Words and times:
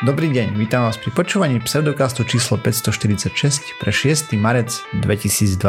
Dobrý 0.00 0.32
deň, 0.32 0.56
vítam 0.56 0.88
vás 0.88 0.96
pri 0.96 1.12
počúvaní 1.12 1.60
pseudokastu 1.60 2.24
číslo 2.24 2.56
546 2.56 3.84
pre 3.84 3.92
6. 3.92 4.32
marec 4.32 4.72
2022. 5.04 5.60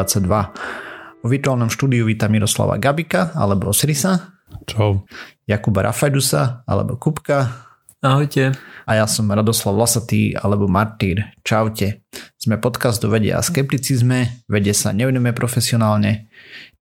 Vo 1.20 1.28
virtuálnom 1.28 1.68
štúdiu 1.68 2.08
vítam 2.08 2.32
Miroslava 2.32 2.80
Gabika 2.80 3.36
alebo 3.36 3.76
Osirisa. 3.76 4.40
Čau. 4.72 5.04
Jakuba 5.44 5.84
Rafajdusa 5.84 6.64
alebo 6.64 6.96
Kupka. 6.96 7.71
Ahojte. 8.02 8.58
A 8.90 8.98
ja 8.98 9.06
som 9.06 9.30
Radoslav 9.30 9.78
Lasatý 9.78 10.34
alebo 10.34 10.66
Martýr. 10.66 11.38
Čaute. 11.46 12.02
Sme 12.34 12.58
podcast 12.58 12.98
do 12.98 13.14
vedia 13.14 13.38
a 13.38 13.46
skepticizme, 13.46 14.42
vede 14.50 14.74
sa 14.74 14.90
nevenujeme 14.90 15.38
profesionálne, 15.38 16.26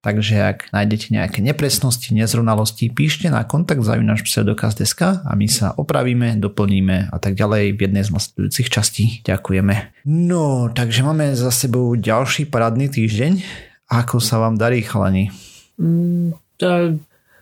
takže 0.01 0.41
ak 0.41 0.73
nájdete 0.73 1.13
nejaké 1.13 1.45
nepresnosti, 1.45 2.09
nezrovnalosti, 2.17 2.89
píšte 2.89 3.29
na 3.29 3.45
kontakt 3.45 3.85
zavinač 3.85 4.25
pseudokaz.sk 4.25 5.21
a 5.21 5.31
my 5.37 5.45
sa 5.45 5.77
opravíme, 5.77 6.41
doplníme 6.41 7.13
a 7.13 7.17
tak 7.21 7.37
ďalej 7.37 7.77
v 7.77 7.79
jednej 7.85 8.01
z 8.01 8.17
nasledujúcich 8.17 8.73
častí. 8.73 9.21
Ďakujeme. 9.21 10.01
No, 10.09 10.73
takže 10.73 11.05
máme 11.05 11.37
za 11.37 11.53
sebou 11.53 11.93
ďalší 11.93 12.49
parádny 12.49 12.89
týždeň. 12.89 13.45
Ako 13.93 14.17
sa 14.17 14.41
vám 14.41 14.57
darí, 14.57 14.81
chalani? 14.81 15.29
Mm, 15.77 16.33
tá, 16.57 16.97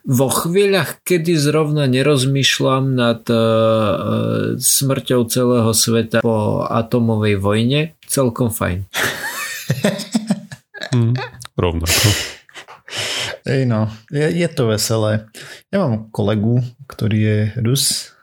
vo 0.05 0.27
chvíľach, 0.31 1.03
kedy 1.03 1.35
zrovna 1.35 1.89
nerozmýšľam 1.89 2.83
nad 2.95 3.21
uh, 3.27 4.55
smrťou 4.55 5.21
celého 5.27 5.71
sveta 5.75 6.23
po 6.23 6.63
atomovej 6.67 7.35
vojne, 7.39 7.79
celkom 8.07 8.53
fajn. 8.53 8.87
mm, 10.95 11.13
rovnako. 11.59 12.07
Ej 13.49 13.65
no, 13.65 13.89
je, 14.13 14.27
je 14.29 14.47
to 14.51 14.69
veselé. 14.69 15.25
Ja 15.73 15.85
mám 15.85 16.11
kolegu, 16.13 16.61
ktorý 16.85 17.17
je 17.17 17.37
Rus. 17.63 18.13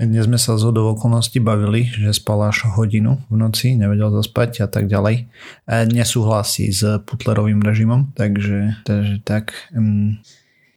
Dnes 0.00 0.24
sme 0.24 0.40
sa 0.40 0.56
z 0.56 0.64
hodou 0.64 0.96
okolností 0.96 1.44
bavili, 1.44 1.92
že 1.92 2.16
spal 2.16 2.40
až 2.48 2.72
hodinu 2.72 3.20
v 3.28 3.36
noci, 3.36 3.76
nevedel 3.76 4.08
zaspať 4.08 4.64
a 4.64 4.68
tak 4.72 4.88
ďalej. 4.88 5.28
A 5.68 5.84
nesúhlasí 5.84 6.72
s 6.72 7.04
Putlerovým 7.04 7.60
režimom, 7.60 8.08
takže, 8.16 8.80
takže 8.88 9.20
tak... 9.20 9.52
Um, 9.76 10.24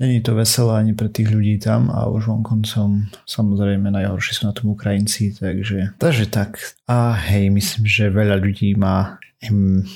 Není 0.04 0.20
to 0.20 0.36
veselé 0.36 0.84
ani 0.84 0.92
pre 0.92 1.08
tých 1.08 1.32
ľudí 1.32 1.64
tam 1.64 1.88
a 1.88 2.12
už 2.12 2.28
vonkoncom 2.28 3.08
samozrejme 3.24 3.88
najhoršie 3.88 4.36
sú 4.36 4.44
na 4.44 4.52
tom 4.52 4.76
Ukrajinci, 4.76 5.32
takže, 5.32 5.96
takže 5.96 6.28
tak. 6.28 6.60
A 6.92 7.16
hej, 7.16 7.48
myslím, 7.48 7.88
že 7.88 8.12
veľa 8.12 8.36
ľudí 8.36 8.76
má 8.76 9.16
hm, 9.48 9.88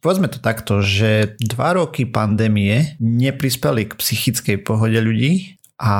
povedzme 0.00 0.32
to 0.32 0.40
takto, 0.40 0.80
že 0.80 1.36
dva 1.36 1.76
roky 1.76 2.08
pandémie 2.08 2.96
neprispeli 2.96 3.92
k 3.92 3.98
psychickej 4.00 4.64
pohode 4.64 4.96
ľudí 4.96 5.60
a 5.76 5.94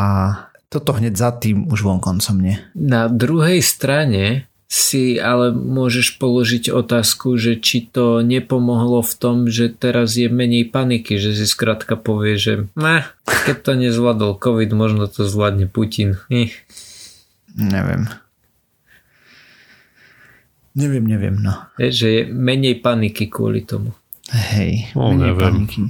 toto 0.72 0.96
hneď 0.96 1.12
za 1.12 1.36
tým 1.36 1.68
už 1.68 1.84
vonkoncom 1.84 2.36
nie. 2.40 2.56
Na 2.72 3.12
druhej 3.12 3.60
strane 3.60 4.48
si 4.72 5.20
ale 5.20 5.52
môžeš 5.52 6.16
položiť 6.16 6.72
otázku, 6.72 7.36
že 7.36 7.60
či 7.60 7.92
to 7.92 8.24
nepomohlo 8.24 9.04
v 9.04 9.14
tom, 9.20 9.36
že 9.52 9.68
teraz 9.68 10.16
je 10.16 10.32
menej 10.32 10.72
paniky, 10.72 11.20
že 11.20 11.36
si 11.36 11.44
skrátka 11.44 12.00
povie, 12.00 12.40
že 12.40 12.52
ne, 12.72 13.04
keď 13.28 13.68
to 13.68 13.72
nezvládol 13.76 14.40
COVID, 14.40 14.72
možno 14.72 15.12
to 15.12 15.28
zvládne 15.28 15.68
Putin. 15.68 16.16
Hm. 16.32 16.48
Neviem. 17.52 18.08
Neviem, 20.72 21.04
neviem, 21.04 21.36
no. 21.36 21.68
Je, 21.76 21.92
že 21.92 22.06
je 22.08 22.20
menej 22.32 22.80
paniky 22.80 23.28
kvôli 23.28 23.68
tomu. 23.68 23.92
Hej, 24.32 24.96
no, 24.96 25.12
menej 25.12 25.36
neviem. 25.36 25.68
paniky. 25.68 25.80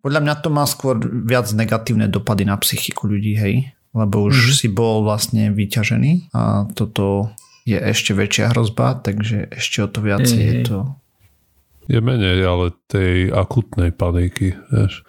Podľa 0.00 0.20
mňa 0.24 0.34
to 0.40 0.48
má 0.48 0.64
skôr 0.64 0.96
viac 1.04 1.52
negatívne 1.52 2.08
dopady 2.08 2.48
na 2.48 2.56
psychiku 2.56 3.12
ľudí, 3.12 3.36
hej. 3.36 3.76
Lebo 3.92 4.24
už 4.24 4.40
mm-hmm. 4.40 4.56
si 4.56 4.68
bol 4.72 5.04
vlastne 5.04 5.52
vyťažený 5.52 6.32
a 6.32 6.64
toto 6.72 7.36
je 7.66 7.78
ešte 7.82 8.14
väčšia 8.14 8.54
hrozba, 8.54 9.02
takže 9.02 9.50
ešte 9.50 9.82
o 9.82 9.88
to 9.90 9.98
viacej 9.98 10.38
je 10.38 10.54
to... 10.64 10.78
Je 11.86 11.98
menej, 12.02 12.42
ale 12.42 12.74
tej 12.90 13.30
akutnej 13.30 13.94
paniky, 13.94 14.58
vieš. 14.70 15.06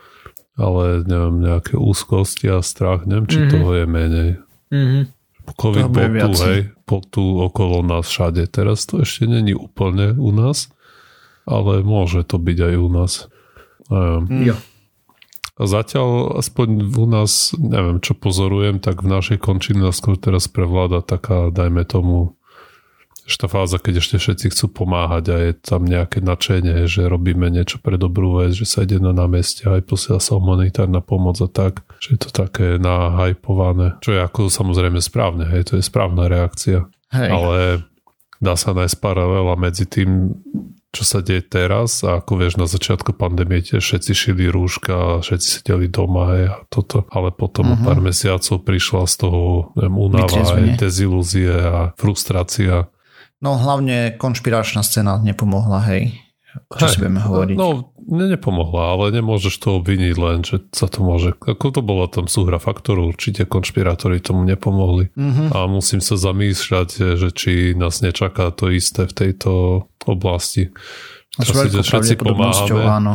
Ale 0.58 1.06
neviem, 1.06 1.42
nejaké 1.42 1.78
úzkosti 1.78 2.50
a 2.50 2.66
strach, 2.66 3.06
neviem, 3.06 3.30
či 3.30 3.46
mm-hmm. 3.46 3.54
toho 3.54 3.70
je 3.78 3.86
menej. 3.86 4.30
Mm-hmm. 4.74 5.04
COVID 5.58 5.88
bol 5.94 6.10
tu, 6.12 6.30
hej, 6.44 6.60
bol 6.84 7.02
tu 7.08 7.24
okolo 7.40 7.82
nás 7.86 8.10
všade. 8.10 8.46
Teraz 8.52 8.86
to 8.86 9.02
ešte 9.02 9.30
není 9.30 9.56
úplne 9.56 10.14
u 10.18 10.30
nás, 10.34 10.70
ale 11.48 11.82
môže 11.82 12.26
to 12.28 12.38
byť 12.38 12.58
aj 12.58 12.76
u 12.78 12.90
nás. 12.94 13.14
Mm. 13.90 14.54
Jo. 14.54 14.56
A 15.58 15.66
zatiaľ 15.66 16.38
aspoň 16.38 16.94
u 16.94 17.06
nás, 17.10 17.58
neviem, 17.58 17.98
čo 17.98 18.14
pozorujem, 18.14 18.78
tak 18.78 19.02
v 19.02 19.10
našej 19.10 19.42
končine 19.42 19.90
skôr 19.90 20.14
teraz 20.14 20.46
prevláda 20.46 21.02
taká, 21.02 21.50
dajme 21.50 21.82
tomu, 21.82 22.37
tá 23.36 23.52
fáza, 23.52 23.76
keď 23.76 24.00
ešte 24.00 24.16
všetci 24.24 24.56
chcú 24.56 24.66
pomáhať 24.72 25.26
a 25.28 25.36
je 25.44 25.52
tam 25.60 25.84
nejaké 25.84 26.24
načenie, 26.24 26.88
že 26.88 27.12
robíme 27.12 27.52
niečo 27.52 27.84
pre 27.84 28.00
dobrú 28.00 28.40
vec, 28.40 28.56
že 28.56 28.64
sa 28.64 28.88
ide 28.88 29.04
na 29.04 29.12
námestie 29.12 29.68
aj 29.68 29.84
posiela 29.84 30.24
sa 30.24 30.40
humanitárna 30.40 31.04
pomoc 31.04 31.36
a 31.44 31.52
tak, 31.52 31.84
že 32.00 32.16
je 32.16 32.20
to 32.24 32.30
také 32.32 32.80
nahajpované, 32.80 34.00
čo 34.00 34.16
je 34.16 34.24
ako 34.24 34.48
samozrejme 34.48 35.04
správne, 35.04 35.44
hej, 35.52 35.68
to 35.68 35.74
je 35.76 35.84
správna 35.84 36.32
reakcia. 36.32 36.88
Hej. 37.12 37.30
Ale 37.32 37.60
dá 38.40 38.56
sa 38.56 38.72
nájsť 38.72 38.98
paralela 39.04 39.60
medzi 39.60 39.84
tým, 39.84 40.40
čo 40.96 41.04
sa 41.04 41.20
deje 41.20 41.46
teraz 41.46 42.02
a 42.02 42.24
ako 42.24 42.42
vieš, 42.42 42.56
na 42.58 42.66
začiatku 42.66 43.14
pandémie 43.14 43.62
tiež 43.62 43.84
všetci 43.84 44.12
šili 44.16 44.48
rúška, 44.50 45.22
všetci 45.22 45.48
sedeli 45.62 45.92
doma 45.92 46.24
hej, 46.34 46.44
a 46.50 46.56
toto, 46.72 47.06
ale 47.12 47.30
potom 47.36 47.76
uh-huh. 47.76 47.86
pár 47.86 48.00
mesiacov 48.00 48.64
prišla 48.64 49.04
z 49.06 49.16
toho 49.20 49.42
neviem, 49.78 49.98
únava, 50.00 50.42
aj 50.42 50.80
dezilúzie 50.80 51.52
a 51.52 51.92
frustrácia 52.00 52.88
No 53.38 53.54
hlavne 53.54 54.18
konšpiračná 54.18 54.82
scéna 54.82 55.22
nepomohla, 55.22 55.86
hej. 55.94 56.18
Čo 56.74 56.86
hej, 56.90 56.94
si 56.94 56.98
budeme 57.06 57.22
hovoriť? 57.22 57.54
No, 57.54 57.94
ne, 58.10 58.26
nepomohla, 58.34 58.98
ale 58.98 59.14
nemôžeš 59.14 59.62
to 59.62 59.78
obviniť 59.78 60.16
len, 60.18 60.42
že 60.42 60.66
sa 60.74 60.90
to 60.90 61.06
môže... 61.06 61.38
Ako 61.38 61.70
to 61.70 61.86
bola 61.86 62.10
tam 62.10 62.26
súhra 62.26 62.58
faktorov, 62.58 63.14
určite 63.14 63.46
konšpirátori 63.46 64.18
tomu 64.18 64.42
nepomohli. 64.42 65.14
Uh-huh. 65.14 65.54
A 65.54 65.70
musím 65.70 66.02
sa 66.02 66.18
zamýšľať, 66.18 67.20
že 67.20 67.30
či 67.30 67.78
nás 67.78 68.02
nečaká 68.02 68.50
to 68.58 68.74
isté 68.74 69.06
v 69.06 69.14
tejto 69.14 69.52
oblasti. 70.10 70.74
S 71.38 71.54
veľkou 71.54 71.86
všetci 71.86 72.18
pomáhame, 72.18 72.82
áno. 72.90 73.14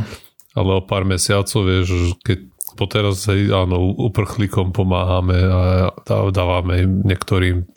ale 0.55 0.71
o 0.79 0.83
pár 0.87 1.03
mesiacov, 1.03 1.67
vieš, 1.67 2.15
keď 2.23 2.52
po 2.75 2.89
teraz 2.89 3.29
hej, 3.29 3.53
áno, 3.53 3.95
uprchlíkom 3.97 4.73
pomáhame 4.73 5.39
a 5.39 5.91
dávame 6.33 6.85
im 6.85 6.93
niektorým 7.05 7.69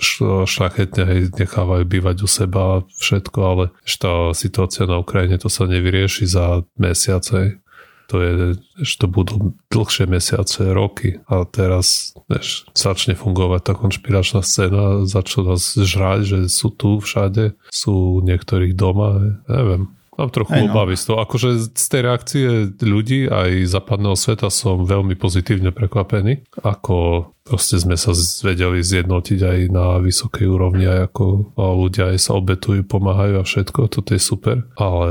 šlachetne, 0.46 1.04
hej, 1.06 1.22
nechávajú 1.36 1.84
bývať 1.86 2.18
u 2.24 2.28
seba 2.30 2.64
všetko, 3.00 3.40
ale 3.44 3.64
tá 4.00 4.32
situácia 4.32 4.88
na 4.88 5.00
Ukrajine 5.00 5.40
to 5.40 5.52
sa 5.52 5.68
nevyrieši 5.68 6.26
za 6.28 6.66
mesiace. 6.80 7.60
To 8.14 8.22
je, 8.22 8.54
že 8.86 9.02
to 9.02 9.10
budú 9.10 9.58
dlhšie 9.74 10.06
mesiace, 10.06 10.62
roky 10.78 11.18
a 11.26 11.42
teraz 11.50 12.14
než 12.30 12.70
začne 12.78 13.18
fungovať 13.18 13.62
tá 13.66 13.74
konšpiračná 13.74 14.46
scéna, 14.46 15.10
začnú 15.10 15.50
nás 15.50 15.74
žrať, 15.74 16.20
že 16.22 16.40
sú 16.46 16.70
tu 16.70 17.02
všade, 17.02 17.58
sú 17.74 18.22
niektorých 18.22 18.78
doma, 18.78 19.42
neviem. 19.50 19.90
Mám 20.16 20.30
trochu 20.32 20.56
no. 20.56 20.72
obavy 20.72 20.96
z 20.96 21.12
toho. 21.12 21.18
Akože 21.20 21.76
z 21.76 21.86
tej 21.92 22.02
reakcie 22.02 22.46
ľudí 22.80 23.28
aj 23.28 23.68
západného 23.68 24.16
sveta 24.16 24.48
som 24.48 24.88
veľmi 24.88 25.20
pozitívne 25.20 25.76
prekvapený. 25.76 26.48
Ako 26.64 27.30
proste 27.44 27.78
sme 27.78 28.00
sa 28.00 28.16
vedeli 28.42 28.80
zjednotiť 28.80 29.40
aj 29.44 29.60
na 29.70 30.00
vysokej 30.00 30.48
úrovni, 30.48 30.88
aj 30.88 31.12
ako 31.12 31.56
ľudia 31.60 32.16
aj 32.16 32.18
sa 32.18 32.32
obetujú, 32.40 32.88
pomáhajú 32.88 33.36
a 33.40 33.44
všetko. 33.44 33.92
Toto 33.92 34.16
je 34.16 34.22
super. 34.24 34.64
Ale 34.80 35.10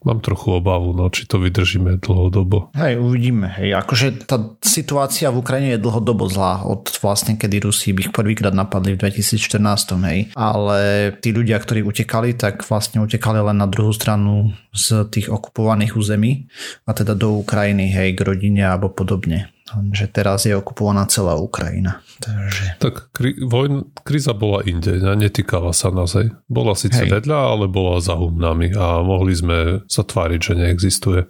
Mám 0.00 0.24
trochu 0.24 0.56
obavu, 0.56 0.96
no, 0.96 1.12
či 1.12 1.28
to 1.28 1.36
vydržíme 1.36 2.00
dlhodobo. 2.00 2.72
Hej, 2.72 2.96
uvidíme. 2.96 3.52
Hej, 3.60 3.76
akože 3.84 4.24
tá 4.24 4.56
situácia 4.64 5.28
v 5.28 5.44
Ukrajine 5.44 5.76
je 5.76 5.84
dlhodobo 5.84 6.24
zlá 6.24 6.64
od 6.64 6.88
vlastne 7.04 7.36
kedy 7.36 7.68
Rusi 7.68 7.92
ich 7.92 8.08
prvýkrát 8.08 8.56
napadli 8.56 8.96
v 8.96 9.04
2014, 9.04 9.60
hej. 10.08 10.18
Ale 10.32 11.12
tí 11.20 11.36
ľudia, 11.36 11.60
ktorí 11.60 11.84
utekali, 11.84 12.32
tak 12.32 12.64
vlastne 12.64 13.04
utekali 13.04 13.44
len 13.44 13.60
na 13.60 13.68
druhú 13.68 13.92
stranu 13.92 14.56
z 14.72 15.04
tých 15.12 15.28
okupovaných 15.28 15.92
území 15.92 16.48
a 16.88 16.96
teda 16.96 17.12
do 17.12 17.36
Ukrajiny, 17.36 17.92
hej, 17.92 18.16
k 18.16 18.24
rodine 18.24 18.64
alebo 18.64 18.88
podobne 18.88 19.52
že 19.94 20.10
teraz 20.10 20.44
je 20.46 20.54
okupovaná 20.56 21.06
celá 21.06 21.38
Ukrajina. 21.38 22.02
Takže... 22.18 22.82
Tak 22.82 23.14
kri- 23.14 23.38
vojn, 23.38 23.94
kríza 24.02 24.34
bola 24.34 24.66
inde, 24.66 24.98
netýkala 24.98 25.70
sa 25.70 25.94
nás. 25.94 26.18
Hej. 26.18 26.34
Bola 26.50 26.74
síce 26.74 27.06
vedľa, 27.06 27.38
ale 27.54 27.64
bola 27.70 28.02
za 28.02 28.18
humnami 28.18 28.74
a 28.74 29.00
mohli 29.00 29.32
sme 29.32 29.86
sa 29.86 30.02
tváriť, 30.02 30.40
že 30.40 30.52
neexistuje. 30.58 31.20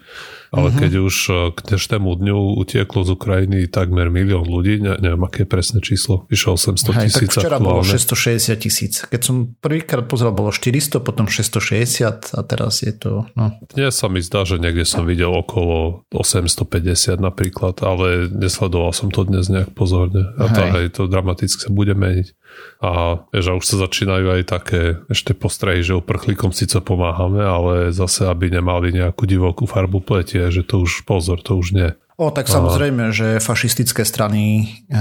Ale 0.51 0.69
uh-huh. 0.71 0.81
keď 0.83 0.93
už 0.99 1.17
e, 1.31 1.33
k 1.55 1.59
dnešnému 1.71 2.11
dňu 2.11 2.39
utieklo 2.59 3.07
z 3.07 3.11
Ukrajiny 3.15 3.59
takmer 3.71 4.11
milión 4.11 4.47
ľudí, 4.47 4.83
ne, 4.83 4.99
neviem, 4.99 5.23
aké 5.23 5.47
presné 5.47 5.79
číslo, 5.79 6.27
vyšlo 6.27 6.59
800 6.59 7.07
tisíc. 7.07 7.31
Tak 7.31 7.39
včera 7.39 7.57
aktuálne. 7.59 7.67
bolo 7.67 7.83
660 7.87 8.59
tisíc. 8.59 8.95
Keď 9.07 9.21
som 9.23 9.55
prvýkrát 9.63 10.11
pozeral, 10.11 10.35
bolo 10.35 10.51
400, 10.51 10.99
potom 11.03 11.31
660 11.31 12.35
a 12.35 12.41
teraz 12.43 12.83
je 12.83 12.95
to... 12.95 13.31
No. 13.39 13.55
Dnes 13.71 13.95
sa 13.95 14.11
mi 14.11 14.19
zdá, 14.19 14.43
že 14.43 14.59
niekde 14.59 14.83
som 14.83 15.07
videl 15.07 15.31
okolo 15.31 16.03
850 16.11 17.23
napríklad, 17.23 17.79
ale 17.87 18.27
nesledoval 18.31 18.91
som 18.91 19.15
to 19.15 19.23
dnes 19.23 19.47
nejak 19.47 19.71
pozorne. 19.75 20.35
A 20.35 20.51
to, 20.51 20.63
hej, 20.67 20.87
to 20.91 21.07
dramaticky 21.07 21.67
sa 21.67 21.71
bude 21.71 21.95
meniť. 21.95 22.35
A 22.83 22.91
a 23.31 23.53
už 23.57 23.65
sa 23.67 23.77
začínajú 23.87 24.27
aj 24.31 24.43
také 24.47 24.83
ešte 25.09 25.35
postrehy, 25.35 25.83
že 25.83 25.99
uprchlíkom 25.99 26.55
síce 26.55 26.79
pomáhame, 26.83 27.43
ale 27.43 27.91
zase, 27.91 28.27
aby 28.29 28.53
nemali 28.53 28.95
nejakú 28.95 29.27
divokú 29.27 29.65
farbu 29.67 30.03
pletie, 30.03 30.40
že 30.49 30.65
to 30.65 30.81
už 30.81 31.05
pozor, 31.05 31.45
to 31.45 31.61
už 31.61 31.77
nie. 31.77 31.89
O, 32.21 32.29
tak 32.29 32.53
samozrejme, 32.53 33.17
že 33.17 33.41
fašistické 33.41 34.05
strany 34.05 34.45
e, 34.61 35.01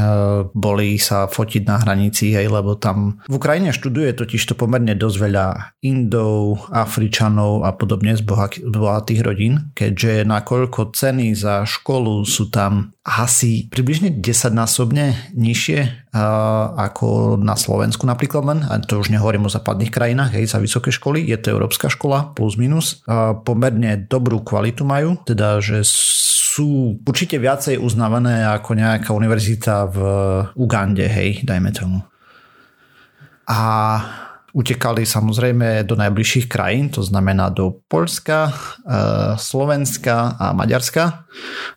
boli 0.56 0.96
sa 0.96 1.28
fotiť 1.28 1.68
na 1.68 1.76
hranici, 1.84 2.32
hej, 2.32 2.48
lebo 2.48 2.80
tam 2.80 3.20
v 3.28 3.36
Ukrajine 3.36 3.76
študuje 3.76 4.16
totiž 4.16 4.40
to 4.40 4.56
pomerne 4.56 4.96
dosť 4.96 5.18
veľa 5.28 5.48
Indov, 5.84 6.72
Afričanov 6.72 7.68
a 7.68 7.76
podobne 7.76 8.16
z 8.16 8.24
bohatých 8.64 9.20
rodín, 9.20 9.76
keďže 9.76 10.24
nakoľko 10.32 10.96
ceny 10.96 11.36
za 11.36 11.68
školu 11.68 12.24
sú 12.24 12.48
tam 12.48 12.96
asi 13.04 13.68
približne 13.68 14.16
10 14.16 14.56
násobne 14.56 15.20
nižšie 15.36 15.80
e, 15.84 15.90
ako 16.80 17.36
na 17.36 17.60
Slovensku 17.60 18.08
napríklad 18.08 18.48
len, 18.48 18.60
a 18.64 18.80
to 18.80 18.96
už 18.96 19.12
nehovorím 19.12 19.44
o 19.44 19.52
západných 19.52 19.92
krajinách, 19.92 20.40
hej, 20.40 20.48
za 20.48 20.64
vysoké 20.64 20.96
školy, 20.96 21.28
je 21.28 21.36
to 21.36 21.52
európska 21.52 21.92
škola 21.92 22.32
plus 22.32 22.56
minus, 22.56 23.04
e, 23.04 23.36
pomerne 23.44 24.08
dobrú 24.08 24.40
kvalitu 24.40 24.88
majú, 24.88 25.20
teda 25.28 25.60
že 25.60 25.84
sú 26.60 27.00
určite 27.08 27.40
viacej 27.40 27.80
uznávané 27.80 28.44
ako 28.44 28.76
nejaká 28.76 29.16
univerzita 29.16 29.88
v 29.88 29.98
Ugande, 30.60 31.08
hej, 31.08 31.48
dajme 31.48 31.72
tomu. 31.72 32.04
A 33.48 33.60
utekali 34.52 35.08
samozrejme 35.08 35.88
do 35.88 35.96
najbližších 35.96 36.52
krajín, 36.52 36.92
to 36.92 37.00
znamená 37.00 37.48
do 37.54 37.80
Polska, 37.88 38.50
e, 38.50 38.54
Slovenska 39.40 40.36
a 40.36 40.52
Maďarska 40.52 41.30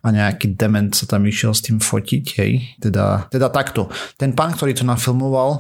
a 0.03 0.09
nejaký 0.09 0.57
dement 0.57 0.91
sa 0.97 1.07
tam 1.07 1.29
išiel 1.29 1.53
s 1.55 1.63
tým 1.63 1.79
fotiť, 1.79 2.25
hej. 2.43 2.53
Teda, 2.83 3.29
teda 3.31 3.53
takto. 3.53 3.93
Ten 4.19 4.35
pán, 4.35 4.57
ktorý 4.57 4.73
to 4.75 4.89
nafilmoval, 4.89 5.51
e, 5.53 5.59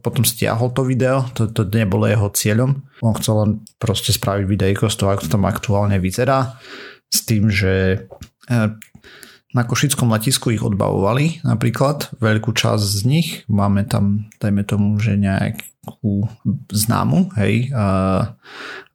potom 0.00 0.24
stiahol 0.24 0.72
to 0.72 0.86
video, 0.86 1.28
to, 1.36 1.50
to 1.50 1.66
nebolo 1.68 2.08
jeho 2.08 2.30
cieľom. 2.32 2.88
On 3.04 3.12
chcel 3.18 3.34
len 3.42 3.50
proste 3.76 4.14
spraviť 4.14 4.48
videjko 4.48 4.88
z 4.88 4.96
toho, 4.96 5.12
ako 5.12 5.28
to 5.28 5.34
tam 5.34 5.44
aktuálne 5.44 5.98
vyzerá 6.00 6.56
s 7.14 7.22
tým, 7.22 7.46
že 7.46 8.04
e, 8.50 8.58
na 9.54 9.62
Košickom 9.62 10.10
letisku 10.10 10.50
ich 10.50 10.66
odbavovali 10.66 11.46
napríklad, 11.46 12.18
veľkú 12.18 12.50
časť 12.50 12.82
z 12.82 13.00
nich, 13.06 13.28
máme 13.46 13.86
tam, 13.86 14.26
dajme 14.42 14.66
tomu, 14.66 14.98
že 14.98 15.14
nejakú 15.14 16.26
známu, 16.74 17.30
hej, 17.38 17.70
a, 17.70 17.86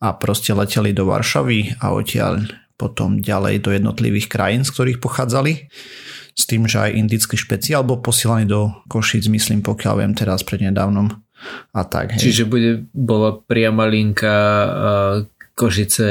a 0.03 0.07
proste 0.19 0.51
leteli 0.51 0.91
do 0.91 1.07
Varšavy 1.07 1.79
a 1.79 1.95
odtiaľ 1.95 2.43
potom 2.75 3.23
ďalej 3.23 3.63
do 3.63 3.71
jednotlivých 3.71 4.27
krajín, 4.27 4.67
z 4.67 4.71
ktorých 4.75 4.99
pochádzali 4.99 5.71
s 6.35 6.43
tým, 6.47 6.67
že 6.67 6.91
aj 6.91 6.95
indický 6.95 7.35
špeciál 7.35 7.83
bol 7.83 8.03
posielaný 8.03 8.47
do 8.47 8.71
Košic, 8.91 9.27
myslím, 9.31 9.63
pokiaľ 9.63 10.03
viem 10.03 10.13
teraz 10.15 10.43
prednedávnom 10.43 11.11
a 11.71 11.81
tak. 11.87 12.15
Hej. 12.15 12.31
Čiže 12.31 12.43
bude, 12.47 12.71
bola 12.91 13.35
priama 13.35 13.87
linka 13.87 14.35
Košice 15.59 16.07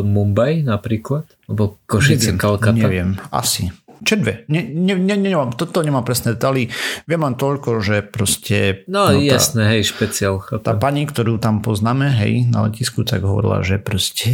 Mumbai 0.00 0.64
napríklad? 0.64 1.28
Alebo 1.44 1.76
Košice 1.84 2.32
neviem, 2.32 2.40
Kalkata? 2.40 2.80
Neviem, 2.80 3.20
asi. 3.28 3.68
Čo 4.00 4.16
dve? 4.16 4.48
Ne, 4.48 4.64
ne, 4.64 4.96
ne, 4.96 5.12
nemám, 5.12 5.52
toto 5.52 5.84
nemám 5.84 6.00
presné 6.00 6.32
detaily. 6.32 6.72
Viem 7.04 7.20
len 7.20 7.36
toľko, 7.36 7.84
že 7.84 8.00
proste... 8.00 8.88
No, 8.88 9.12
no 9.12 9.20
jasné, 9.20 9.68
tá, 9.68 9.70
hej, 9.76 9.92
špeciál. 9.92 10.40
Chápem. 10.40 10.64
Tá 10.64 10.72
pani, 10.72 11.04
ktorú 11.04 11.36
tam 11.36 11.60
poznáme, 11.60 12.08
hej, 12.16 12.48
na 12.48 12.64
letisku, 12.64 13.04
tak 13.04 13.20
hovorila, 13.28 13.60
že 13.60 13.76
proste 13.76 14.32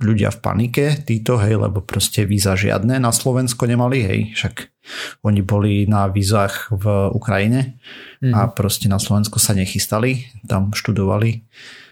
ľudia 0.00 0.32
v 0.32 0.38
panike, 0.40 0.84
títo, 1.04 1.36
hej, 1.36 1.60
lebo 1.60 1.84
proste 1.84 2.24
víza 2.24 2.56
žiadne 2.56 2.96
na 2.96 3.12
Slovensko 3.12 3.68
nemali, 3.68 4.08
hej, 4.08 4.20
však 4.40 4.72
oni 5.20 5.44
boli 5.44 5.84
na 5.84 6.08
vízach 6.08 6.72
v 6.72 7.12
Ukrajine 7.12 7.76
mm. 8.24 8.32
a 8.32 8.48
mhm. 8.48 8.50
proste 8.56 8.88
na 8.88 8.96
Slovensko 8.96 9.36
sa 9.36 9.52
nechystali, 9.52 10.32
tam 10.48 10.72
študovali 10.72 11.44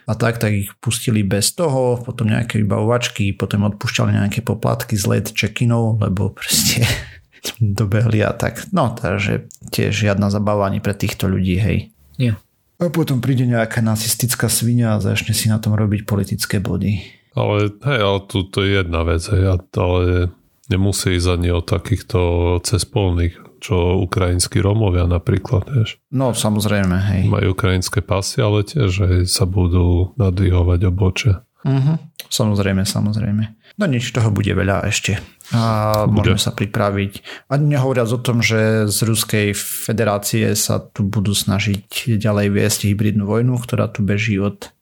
a 0.06 0.12
tak, 0.18 0.42
tak 0.42 0.50
ich 0.52 0.70
pustili 0.82 1.22
bez 1.22 1.54
toho, 1.54 1.98
potom 2.02 2.30
nejaké 2.30 2.58
vybavovačky, 2.58 3.34
potom 3.34 3.66
odpúšťali 3.70 4.18
nejaké 4.18 4.40
poplatky 4.42 4.98
z 4.98 5.04
let 5.06 5.26
check-inov, 5.30 6.02
lebo 6.02 6.34
proste 6.34 6.82
dobehli 7.58 8.22
a 8.26 8.34
tak. 8.34 8.66
No, 8.74 8.90
takže 8.94 9.46
tiež 9.70 9.94
žiadna 9.94 10.30
zabava 10.30 10.66
ani 10.66 10.82
pre 10.82 10.94
týchto 10.94 11.30
ľudí, 11.30 11.58
hej. 11.58 11.78
Nie. 12.18 12.34
A 12.82 12.90
potom 12.90 13.22
príde 13.22 13.46
nejaká 13.46 13.78
nacistická 13.78 14.50
svinia 14.50 14.98
a 14.98 15.02
začne 15.02 15.38
si 15.38 15.46
na 15.46 15.62
tom 15.62 15.78
robiť 15.78 16.02
politické 16.02 16.58
body. 16.58 16.98
Ale 17.38 17.72
hej, 17.78 18.00
ale 18.02 18.18
tu 18.26 18.42
to 18.44 18.66
je 18.66 18.82
jedna 18.82 19.06
vec, 19.06 19.22
hej, 19.22 19.54
ale 19.54 20.34
nemusí 20.66 21.14
ísť 21.14 21.28
ani 21.38 21.48
o 21.54 21.62
takýchto 21.62 22.18
cespolných 22.66 23.51
čo 23.62 24.02
ukrajinskí 24.02 24.58
Rómovia 24.58 25.06
napríklad, 25.06 25.70
vieš. 25.70 26.02
No 26.10 26.34
samozrejme, 26.34 26.96
hej. 27.14 27.22
Majú 27.30 27.54
ukrajinské 27.54 28.02
pasy, 28.02 28.42
ale 28.42 28.66
tiež 28.66 28.90
hej, 29.06 29.22
sa 29.30 29.46
budú 29.46 30.10
nadvihovať 30.18 30.80
oboče. 30.90 31.32
Uh-huh. 31.62 31.94
Samozrejme, 32.26 32.82
samozrejme. 32.82 33.54
No 33.78 33.86
nič, 33.86 34.10
toho 34.10 34.34
bude 34.34 34.50
veľa 34.50 34.82
ešte. 34.90 35.22
A 35.54 36.04
bude. 36.10 36.26
môžeme 36.26 36.42
sa 36.42 36.50
pripraviť. 36.50 37.22
A 37.46 37.56
nehovoriac 37.56 38.10
o 38.10 38.18
tom, 38.18 38.42
že 38.42 38.90
z 38.90 38.98
Ruskej 39.06 39.46
federácie 39.54 40.58
sa 40.58 40.82
tu 40.82 41.06
budú 41.06 41.30
snažiť 41.30 42.18
ďalej 42.18 42.46
viesť 42.50 42.80
hybridnú 42.90 43.30
vojnu, 43.30 43.54
ktorá 43.62 43.86
tu 43.86 44.02
beží 44.02 44.42
od 44.42 44.74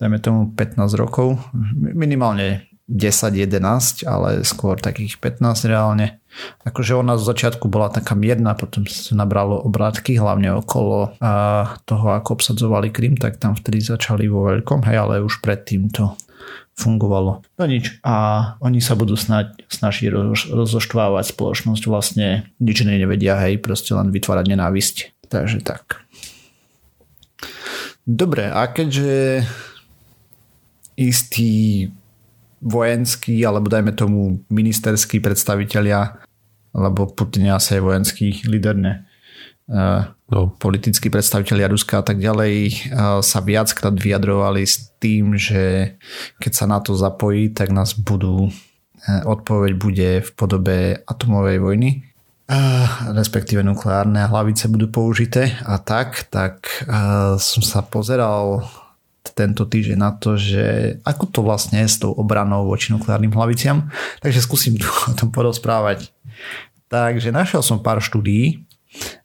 dajme 0.00 0.18
tomu 0.24 0.40
15 0.56 0.80
rokov. 0.96 1.36
Minimálne 1.76 2.69
10-11, 2.90 4.02
ale 4.02 4.42
skôr 4.42 4.74
takých 4.74 5.22
15 5.22 5.70
reálne. 5.70 6.18
Akože 6.66 6.98
ona 6.98 7.14
z 7.14 7.26
začiatku 7.30 7.70
bola 7.70 7.86
taká 7.86 8.18
mierna, 8.18 8.58
potom 8.58 8.82
sa 8.90 9.14
nabralo 9.14 9.62
obrátky, 9.62 10.18
hlavne 10.18 10.58
okolo 10.58 11.14
toho, 11.86 12.06
ako 12.18 12.28
obsadzovali 12.34 12.90
Krym, 12.90 13.14
tak 13.14 13.38
tam 13.38 13.54
vtedy 13.54 13.78
začali 13.78 14.26
vo 14.26 14.50
veľkom, 14.50 14.82
hej, 14.90 14.96
ale 14.98 15.22
už 15.22 15.38
predtým 15.38 15.86
to 15.94 16.18
fungovalo. 16.74 17.46
No 17.60 17.64
nič. 17.68 18.00
A 18.02 18.56
oni 18.58 18.82
sa 18.82 18.98
budú 18.98 19.14
snať, 19.14 19.70
snažiť 19.70 20.10
roz, 20.10 20.50
rozoštvávať 20.50 21.30
spoločnosť, 21.30 21.82
vlastne 21.86 22.50
nič 22.58 22.82
nevedia, 22.82 23.38
hej, 23.38 23.62
proste 23.62 23.94
len 23.94 24.10
vytvárať 24.10 24.46
nenávisť. 24.50 24.96
Takže 25.30 25.62
tak. 25.62 26.02
Dobre, 28.02 28.50
a 28.50 28.66
keďže 28.66 29.46
istý 30.98 31.86
vojenskí, 32.60 33.40
alebo 33.44 33.72
dajme 33.72 33.96
tomu 33.96 34.44
ministerskí 34.52 35.20
predstavitelia, 35.20 36.20
alebo 36.76 37.10
Putin 37.10 37.50
asi 37.50 37.76
je 37.76 37.84
vojenský 37.84 38.26
líder, 38.46 38.76
ne? 38.76 38.94
no. 40.30 40.50
politickí 40.58 41.10
predstavitelia 41.10 41.70
Ruska 41.70 42.02
a 42.02 42.04
tak 42.04 42.18
ďalej 42.18 42.86
sa 43.22 43.38
viackrát 43.38 43.94
vyjadrovali 43.94 44.66
s 44.66 44.90
tým, 44.98 45.38
že 45.38 45.94
keď 46.42 46.52
sa 46.52 46.66
na 46.66 46.82
to 46.82 46.98
zapojí, 46.98 47.54
tak 47.54 47.70
nás 47.70 47.94
budú 47.94 48.50
odpoveď 49.06 49.72
bude 49.80 50.10
v 50.20 50.30
podobe 50.36 50.76
atomovej 51.06 51.58
vojny 51.62 52.10
respektíve 53.14 53.62
nukleárne 53.62 54.26
hlavice 54.26 54.66
budú 54.66 54.90
použité 54.90 55.54
a 55.62 55.78
tak, 55.78 56.26
tak 56.34 56.66
som 57.38 57.62
sa 57.62 57.86
pozeral 57.86 58.66
tento 59.22 59.68
týždeň 59.68 59.98
na 60.00 60.10
to, 60.16 60.40
že 60.40 60.96
ako 61.04 61.24
to 61.28 61.40
vlastne 61.44 61.84
je 61.84 61.88
s 61.88 62.00
tou 62.00 62.12
obranou 62.12 62.64
voči 62.66 62.92
nukleárnym 62.92 63.32
hlaviciam. 63.36 63.92
Takže 64.24 64.40
skúsim 64.40 64.74
tu 64.80 64.88
o 64.88 65.12
tom 65.12 65.28
porozprávať. 65.28 66.12
Takže 66.90 67.30
našiel 67.30 67.62
som 67.62 67.84
pár 67.84 68.02
štúdií, 68.02 68.66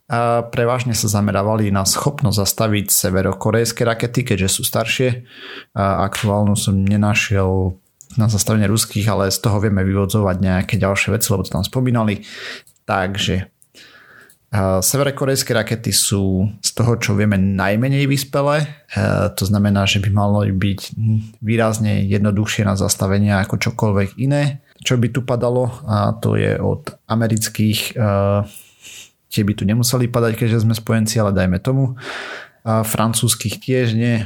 a 0.06 0.46
prevažne 0.46 0.94
sa 0.94 1.10
zamerávali 1.10 1.74
na 1.74 1.82
schopnosť 1.82 2.38
zastaviť 2.46 2.94
severokorejské 2.94 3.82
rakety, 3.82 4.22
keďže 4.22 4.62
sú 4.62 4.62
staršie. 4.62 5.26
A 5.74 6.06
aktuálnu 6.06 6.54
som 6.54 6.78
nenašiel 6.78 7.74
na 8.14 8.30
zastavenie 8.30 8.70
ruských, 8.70 9.10
ale 9.10 9.34
z 9.34 9.42
toho 9.42 9.58
vieme 9.58 9.82
vyvodzovať 9.82 10.38
nejaké 10.38 10.78
ďalšie 10.78 11.10
veci, 11.10 11.34
lebo 11.34 11.42
to 11.42 11.58
tam 11.58 11.66
spomínali. 11.66 12.22
Takže 12.86 13.55
Severokorejské 14.80 15.52
rakety 15.52 15.92
sú 15.92 16.48
z 16.64 16.70
toho, 16.72 16.96
čo 16.96 17.12
vieme, 17.12 17.36
najmenej 17.36 18.08
vyspelé. 18.08 18.88
To 19.36 19.44
znamená, 19.44 19.84
že 19.84 20.00
by 20.00 20.10
malo 20.16 20.48
byť 20.48 20.96
výrazne 21.44 22.08
jednoduchšie 22.08 22.64
na 22.64 22.80
zastavenie 22.80 23.36
ako 23.36 23.60
čokoľvek 23.60 24.16
iné. 24.22 24.64
Čo 24.80 24.96
by 24.96 25.08
tu 25.12 25.28
padalo, 25.28 25.72
a 25.84 26.16
to 26.16 26.40
je 26.40 26.56
od 26.62 26.94
amerických, 27.10 28.00
tie 29.28 29.42
by 29.44 29.54
tu 29.58 29.68
nemuseli 29.68 30.08
padať, 30.08 30.40
keďže 30.40 30.64
sme 30.64 30.78
spojenci, 30.78 31.20
ale 31.20 31.36
dajme 31.36 31.60
tomu. 31.60 32.00
Francúzskych 32.66 33.62
tiež 33.62 33.94
nie. 33.94 34.26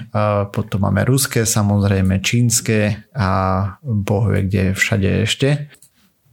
Potom 0.55 0.85
máme 0.85 1.03
ruské, 1.03 1.43
samozrejme 1.43 2.23
čínske 2.23 3.03
a 3.11 3.31
boh 3.83 4.31
kde 4.31 4.77
všade 4.77 5.27
ešte 5.27 5.67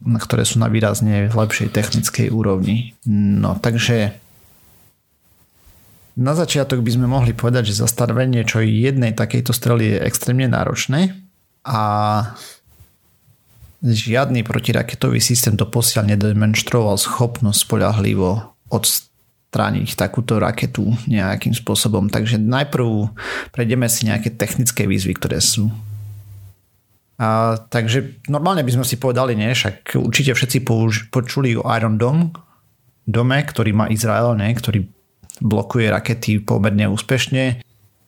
ktoré 0.06 0.46
sú 0.46 0.62
na 0.62 0.70
výrazne 0.70 1.26
lepšej 1.26 1.74
technickej 1.74 2.30
úrovni. 2.30 2.94
No 3.10 3.58
takže 3.58 4.14
na 6.16 6.32
začiatok 6.32 6.80
by 6.80 6.90
sme 6.96 7.06
mohli 7.10 7.36
povedať, 7.36 7.74
že 7.74 7.84
zastavenie 7.84 8.46
čo 8.46 8.64
jednej 8.64 9.12
takejto 9.12 9.52
strely 9.52 9.98
je 9.98 10.04
extrémne 10.06 10.48
náročné 10.48 11.12
a 11.66 11.80
žiadny 13.84 14.40
protiraketový 14.40 15.20
systém 15.20 15.60
to 15.60 15.68
posiaľ 15.68 16.08
nedemonstroval 16.08 16.96
schopnosť 16.96 17.58
spolahlivo 17.68 18.56
strániť 18.72 19.96
takúto 19.96 20.40
raketu 20.40 20.88
nejakým 21.08 21.52
spôsobom. 21.52 22.08
Takže 22.08 22.40
najprv 22.40 23.12
prejdeme 23.52 23.86
si 23.86 24.08
nejaké 24.08 24.32
technické 24.32 24.88
výzvy, 24.88 25.16
ktoré 25.16 25.40
sú. 25.40 25.68
A, 27.16 27.56
takže 27.56 28.20
normálne 28.28 28.60
by 28.60 28.72
sme 28.76 28.84
si 28.84 29.00
povedali, 29.00 29.32
nie, 29.32 29.56
však 29.56 29.96
určite 29.96 30.36
všetci 30.36 30.58
použ- 30.68 31.08
počuli 31.08 31.56
o 31.56 31.64
Iron 31.72 31.96
Dome, 31.96 32.36
dome, 33.08 33.38
ktorý 33.40 33.72
má 33.72 33.86
Izrael, 33.88 34.36
nie, 34.36 34.52
ktorý 34.52 34.84
blokuje 35.40 35.88
rakety 35.88 36.44
pomerne 36.44 36.88
úspešne, 36.92 37.64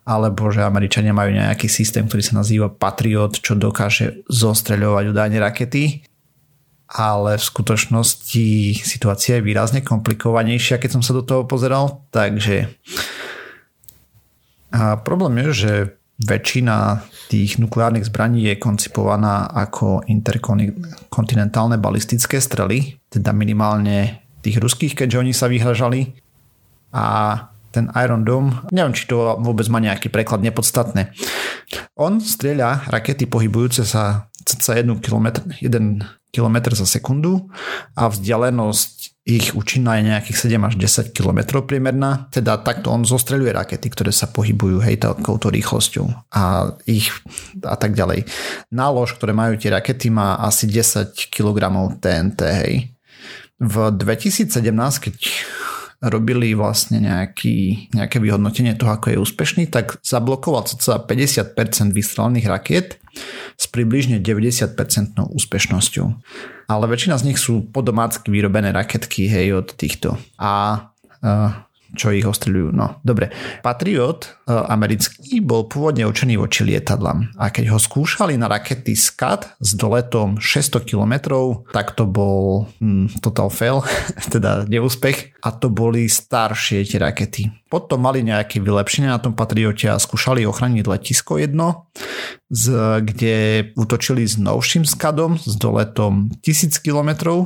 alebo 0.08 0.48
že 0.48 0.64
Američania 0.64 1.16
majú 1.16 1.36
nejaký 1.36 1.68
systém, 1.68 2.08
ktorý 2.08 2.22
sa 2.24 2.40
nazýva 2.40 2.72
Patriot, 2.72 3.40
čo 3.40 3.56
dokáže 3.56 4.24
zostreľovať 4.28 5.04
údajne 5.12 5.38
rakety. 5.40 6.04
Ale 6.88 7.36
v 7.36 7.44
skutočnosti 7.44 8.48
situácia 8.80 9.36
je 9.36 9.44
výrazne 9.44 9.84
komplikovanejšia, 9.84 10.80
keď 10.80 10.96
som 10.96 11.02
sa 11.04 11.12
do 11.12 11.20
toho 11.20 11.44
pozeral, 11.44 12.08
takže 12.08 12.72
a 14.68 15.00
problém 15.00 15.48
je, 15.48 15.48
že 15.52 15.72
väčšina 16.18 17.06
tých 17.30 17.62
nukleárnych 17.62 18.10
zbraní 18.10 18.50
je 18.50 18.58
koncipovaná 18.58 19.46
ako 19.54 20.02
interkontinentálne 20.10 21.78
balistické 21.78 22.42
strely, 22.42 22.98
teda 23.06 23.30
minimálne 23.30 24.26
tých 24.42 24.58
ruských, 24.58 24.98
keďže 24.98 25.20
oni 25.20 25.32
sa 25.34 25.46
vyhražali 25.46 26.18
a 26.90 27.06
ten 27.68 27.92
Iron 28.00 28.24
Dome, 28.24 28.64
neviem, 28.72 28.96
či 28.96 29.04
to 29.06 29.36
vôbec 29.44 29.68
má 29.68 29.78
nejaký 29.78 30.08
preklad 30.08 30.40
nepodstatné. 30.40 31.12
On 32.00 32.16
strieľa 32.16 32.88
rakety 32.88 33.28
pohybujúce 33.28 33.84
sa 33.84 34.32
cca 34.42 34.80
1 34.80 34.88
km, 35.04 35.44
1 35.60 36.32
km 36.32 36.56
za 36.72 36.88
sekundu 36.88 37.52
a 37.92 38.08
vzdialenosť 38.08 39.17
ich 39.28 39.52
účinná 39.52 40.00
je 40.00 40.08
nejakých 40.08 40.56
7 40.56 40.56
až 40.64 40.74
10 40.80 41.12
km 41.12 41.60
priemerná. 41.60 42.32
Teda 42.32 42.56
takto 42.64 42.88
on 42.88 43.04
zostreľuje 43.04 43.52
rakety, 43.52 43.92
ktoré 43.92 44.08
sa 44.08 44.32
pohybujú 44.32 44.80
hej, 44.80 44.96
takouto 44.96 45.52
rýchlosťou 45.52 46.08
a 46.32 46.72
ich 46.88 47.12
a 47.60 47.76
tak 47.76 47.92
ďalej. 47.92 48.24
Nálož, 48.72 49.20
ktoré 49.20 49.36
majú 49.36 49.60
tie 49.60 49.68
rakety, 49.68 50.08
má 50.08 50.40
asi 50.40 50.64
10 50.64 51.12
kg 51.28 51.60
TNT. 52.00 52.40
Hej. 52.40 52.74
V 53.60 53.74
2017, 53.92 54.48
keď 54.96 55.16
robili 55.98 56.54
vlastne 56.54 57.02
nejaký, 57.02 57.90
nejaké 57.90 58.22
vyhodnotenie 58.22 58.78
toho, 58.78 58.94
ako 58.94 59.10
je 59.10 59.18
úspešný, 59.18 59.66
tak 59.66 59.98
zablokoval 60.06 60.70
cca 60.70 61.02
50% 61.02 61.90
vystrelených 61.90 62.46
rakiet 62.46 62.88
s 63.58 63.66
približne 63.66 64.22
90% 64.22 64.78
úspešnosťou. 65.18 66.06
Ale 66.70 66.84
väčšina 66.86 67.18
z 67.18 67.26
nich 67.26 67.38
sú 67.42 67.66
podomácky 67.66 68.30
vyrobené 68.30 68.70
raketky 68.70 69.26
hej, 69.26 69.58
od 69.58 69.74
týchto. 69.74 70.14
A 70.38 70.86
uh, 71.18 71.66
čo 71.96 72.12
ich 72.12 72.26
ostreľujú. 72.26 72.68
No, 72.74 73.00
dobre. 73.00 73.32
Patriot 73.64 74.28
e, 74.44 74.52
americký 74.52 75.40
bol 75.40 75.70
pôvodne 75.70 76.04
určený 76.04 76.36
voči 76.36 76.66
lietadlám 76.68 77.38
a 77.40 77.48
keď 77.48 77.72
ho 77.72 77.78
skúšali 77.80 78.36
na 78.36 78.50
rakety 78.50 78.92
SCAD 78.92 79.60
s 79.60 79.70
doletom 79.72 80.36
600 80.36 80.84
km, 80.84 81.14
tak 81.72 81.96
to 81.96 82.04
bol 82.04 82.68
hm, 82.82 83.22
total 83.24 83.48
fail, 83.48 83.80
teda 84.34 84.68
neúspech 84.68 85.40
a 85.40 85.48
to 85.54 85.72
boli 85.72 86.10
staršie 86.10 86.84
tie 86.84 87.00
rakety. 87.00 87.48
Potom 87.68 88.00
mali 88.00 88.24
nejaké 88.24 88.64
vylepšenia 88.64 89.12
na 89.12 89.20
tom 89.20 89.36
Patriote 89.36 89.92
a 89.92 90.00
skúšali 90.00 90.48
ochraniť 90.48 90.84
letisko 90.88 91.36
jedno, 91.36 91.88
z, 92.48 92.64
kde 93.04 93.36
útočili 93.76 94.24
s 94.24 94.40
novším 94.40 94.88
skadom 94.88 95.36
s 95.36 95.52
doletom 95.60 96.32
1000 96.40 96.80
km 96.80 97.44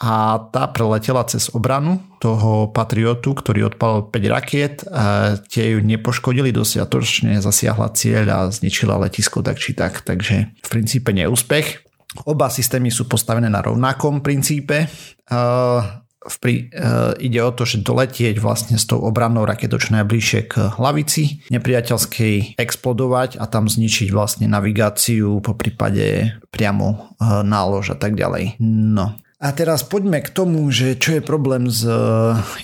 a 0.00 0.40
tá 0.48 0.64
preletela 0.72 1.20
cez 1.28 1.52
obranu 1.52 2.00
toho 2.16 2.72
Patriotu, 2.72 3.36
ktorý 3.36 3.68
odpalil 3.68 4.08
5 4.08 4.34
rakiet 4.34 4.74
a 4.88 5.36
tie 5.52 5.76
ju 5.76 5.84
nepoškodili 5.84 6.48
dosiatočne, 6.50 7.44
zasiahla 7.44 7.92
cieľ 7.92 8.24
a 8.32 8.38
zničila 8.48 8.96
letisko 9.04 9.44
tak 9.44 9.60
či 9.60 9.76
tak, 9.76 10.00
takže 10.00 10.48
v 10.48 10.68
princípe 10.68 11.12
neúspech. 11.12 11.84
Oba 12.24 12.48
systémy 12.48 12.88
sú 12.88 13.04
postavené 13.04 13.52
na 13.52 13.60
rovnakom 13.60 14.24
princípe. 14.24 14.88
Uh, 15.28 16.07
pri, 16.18 16.68
uh, 16.74 17.14
ide 17.22 17.38
o 17.38 17.54
to, 17.54 17.62
že 17.62 17.86
doletieť 17.86 18.42
vlastne 18.42 18.74
s 18.74 18.84
tou 18.90 18.98
obrannou 18.98 19.46
raketou 19.46 19.78
čo 19.78 19.94
najbližšie 19.94 20.40
k 20.50 20.74
hlavici 20.74 21.46
nepriateľskej, 21.54 22.58
explodovať 22.58 23.38
a 23.38 23.46
tam 23.46 23.70
zničiť 23.70 24.10
vlastne 24.10 24.50
navigáciu, 24.50 25.38
po 25.38 25.54
prípade 25.54 26.34
priamo 26.50 27.14
uh, 27.18 27.46
nálož 27.46 27.94
a 27.94 27.96
tak 27.96 28.18
ďalej. 28.18 28.58
No. 28.62 29.14
A 29.38 29.54
teraz 29.54 29.86
poďme 29.86 30.18
k 30.18 30.34
tomu, 30.34 30.66
že 30.74 30.98
čo 30.98 31.14
je 31.14 31.22
problém 31.22 31.70
s 31.70 31.86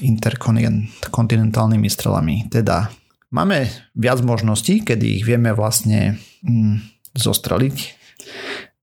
interkontinentálnymi 0.02 1.86
strelami. 1.86 2.50
Teda 2.50 2.90
máme 3.30 3.70
viac 3.94 4.18
možností, 4.26 4.82
kedy 4.82 5.22
ich 5.22 5.24
vieme 5.26 5.54
vlastne 5.54 6.18
mm, 6.42 7.06
zostreliť 7.14 8.02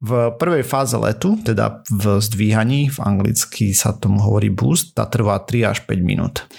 v 0.01 0.34
prvej 0.34 0.65
fáze 0.65 0.98
letu, 0.98 1.38
teda 1.46 1.86
v 1.86 2.17
zdvíhaní, 2.17 2.89
v 2.89 2.98
anglicky 3.05 3.70
sa 3.77 3.93
tomu 3.93 4.17
hovorí 4.17 4.50
boost, 4.50 4.98
tá 4.98 5.05
trvá 5.05 5.38
3 5.38 5.70
až 5.70 5.86
5 5.86 6.01
minút. 6.01 6.50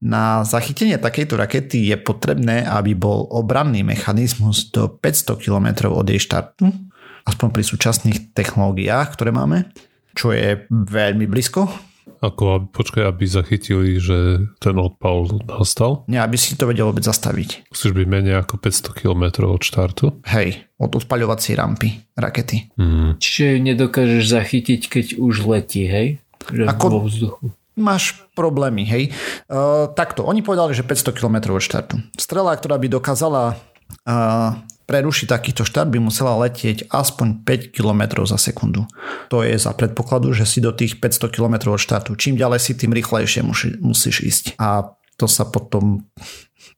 Na 0.00 0.44
zachytenie 0.44 0.96
takejto 0.96 1.36
rakety 1.36 1.92
je 1.92 1.96
potrebné, 2.00 2.64
aby 2.64 2.96
bol 2.96 3.28
obranný 3.28 3.84
mechanizmus 3.84 4.72
do 4.72 4.88
500 4.88 5.40
km 5.40 5.92
od 5.92 6.08
jej 6.08 6.20
štartu, 6.20 6.72
aspoň 7.28 7.48
pri 7.52 7.64
súčasných 7.64 8.18
technológiách, 8.32 9.12
ktoré 9.12 9.28
máme, 9.32 9.68
čo 10.16 10.32
je 10.32 10.64
veľmi 10.72 11.28
blízko 11.28 11.68
ako, 12.20 12.72
počkaj, 12.72 13.04
aby 13.04 13.24
zachytili, 13.28 14.00
že 14.00 14.48
ten 14.62 14.76
odpal 14.78 15.28
nastal? 15.44 16.06
Nie, 16.08 16.24
aby 16.24 16.38
si 16.40 16.56
to 16.56 16.70
vedel 16.70 16.88
vôbec 16.88 17.04
zastaviť. 17.04 17.68
Musíš 17.68 17.92
byť 17.92 18.06
menej 18.06 18.40
ako 18.40 18.56
500 18.62 18.98
km 18.98 19.24
od 19.46 19.62
štartu? 19.62 20.04
Hej, 20.24 20.64
od 20.80 20.96
odpaľovacej 20.96 21.52
rampy 21.58 22.00
rakety. 22.16 22.72
Mm. 22.80 23.20
Čiže 23.20 23.60
nedokážeš 23.60 24.24
zachytiť, 24.32 24.80
keď 24.88 25.06
už 25.20 25.34
letí, 25.44 25.84
hej? 25.84 26.22
Že 26.46 26.62
ako 26.70 26.86
vo 26.88 27.00
vzduchu. 27.04 27.44
Máš 27.76 28.16
problémy, 28.32 28.88
hej. 28.88 29.12
Uh, 29.52 29.92
takto, 29.92 30.24
oni 30.24 30.40
povedali, 30.40 30.72
že 30.72 30.86
500 30.86 31.12
km 31.12 31.52
od 31.52 31.60
štartu. 31.60 32.00
Strela, 32.16 32.56
ktorá 32.56 32.80
by 32.80 32.88
dokázala 32.88 33.60
uh, 34.08 34.56
prerušiť 34.86 35.26
takýto 35.26 35.66
štart 35.66 35.90
by 35.90 35.98
musela 35.98 36.38
letieť 36.38 36.88
aspoň 36.88 37.42
5 37.42 37.74
km 37.74 38.22
za 38.22 38.38
sekundu. 38.38 38.86
To 39.34 39.42
je 39.42 39.58
za 39.58 39.74
predpokladu, 39.74 40.30
že 40.30 40.46
si 40.46 40.62
do 40.62 40.70
tých 40.70 41.02
500 41.02 41.34
km 41.34 41.74
od 41.74 41.82
štartu. 41.82 42.14
Čím 42.14 42.38
ďalej 42.38 42.60
si, 42.62 42.72
tým 42.78 42.94
rýchlejšie 42.94 43.42
musíš 43.82 44.16
ísť. 44.22 44.44
A 44.62 44.94
to 45.18 45.26
sa 45.26 45.50
potom 45.50 46.06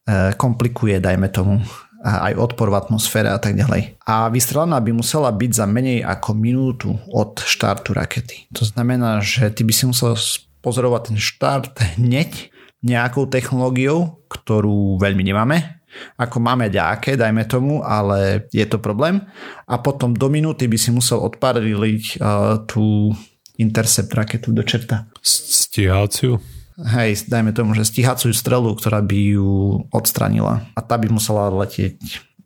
e, 0.09 0.33
komplikuje, 0.35 0.97
dajme 0.99 1.29
tomu, 1.29 1.61
aj 1.99 2.39
odpor 2.39 2.71
v 2.71 2.79
atmosfére 2.79 3.29
a 3.29 3.43
tak 3.43 3.59
ďalej. 3.59 3.99
A 4.07 4.31
vystrelená 4.31 4.79
by 4.79 4.95
musela 4.95 5.35
byť 5.35 5.51
za 5.51 5.67
menej 5.67 6.07
ako 6.07 6.31
minútu 6.33 6.95
od 7.11 7.43
štartu 7.43 7.91
rakety. 7.91 8.47
To 8.55 8.63
znamená, 8.63 9.19
že 9.19 9.51
ty 9.51 9.67
by 9.67 9.73
si 9.75 9.85
musel 9.91 10.15
pozorovať 10.63 11.13
ten 11.13 11.19
štart 11.19 11.75
hneď 11.99 12.55
nejakou 12.87 13.27
technológiou, 13.27 14.23
ktorú 14.31 15.03
veľmi 15.03 15.27
nemáme, 15.27 15.78
ako 16.17 16.37
máme 16.39 16.69
ďaké, 16.69 17.17
dajme 17.17 17.45
tomu, 17.49 17.81
ale 17.83 18.49
je 18.53 18.67
to 18.69 18.79
problém. 18.79 19.25
A 19.67 19.81
potom 19.81 20.13
do 20.13 20.29
minúty 20.33 20.69
by 20.69 20.79
si 20.79 20.91
musel 20.93 21.21
odpariliť 21.25 22.05
uh, 22.19 22.63
tú 22.69 23.13
intercept 23.59 24.13
raketu 24.15 24.55
do 24.55 24.63
čerta. 24.63 25.11
Stíhaciu? 25.23 26.39
Hej, 26.79 27.27
dajme 27.27 27.51
tomu, 27.51 27.75
že 27.75 27.91
stíhaciu 27.91 28.31
strelu, 28.31 28.71
ktorá 28.79 29.03
by 29.03 29.19
ju 29.35 29.83
odstranila. 29.91 30.63
A 30.79 30.81
tá 30.81 30.95
by 30.95 31.11
musela 31.11 31.51
letieť 31.51 31.99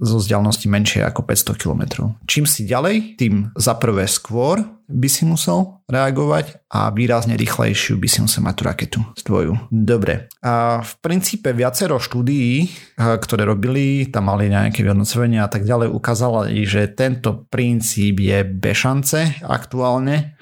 zo 0.02 0.18
vzdialenosti 0.18 0.66
menšie 0.66 1.00
ako 1.04 1.22
500 1.22 1.62
km. 1.62 1.82
Čím 2.26 2.48
si 2.48 2.64
ďalej, 2.66 3.20
tým 3.20 3.54
za 3.54 3.76
prvé 3.76 4.08
skôr 4.08 4.64
by 4.92 5.08
si 5.08 5.24
musel 5.24 5.82
reagovať 5.88 6.68
a 6.72 6.88
výrazne 6.92 7.36
rýchlejšiu 7.36 8.00
by 8.00 8.08
si 8.08 8.18
musel 8.24 8.44
mať 8.44 8.54
tú 8.56 8.62
raketu 8.64 8.98
tvoju. 9.24 9.52
Dobre. 9.68 10.28
A 10.40 10.80
v 10.80 10.92
princípe 11.00 11.52
viacero 11.52 12.00
štúdií, 12.00 12.68
ktoré 12.96 13.44
robili, 13.44 14.08
tam 14.08 14.32
mali 14.32 14.48
nejaké 14.48 14.84
vyhodnocovania 14.84 15.44
a 15.44 15.50
tak 15.52 15.68
ďalej, 15.68 15.92
ukázali, 15.92 16.64
že 16.64 16.88
tento 16.92 17.44
princíp 17.48 18.20
je 18.20 18.44
bešance 18.46 19.44
aktuálne 19.44 20.38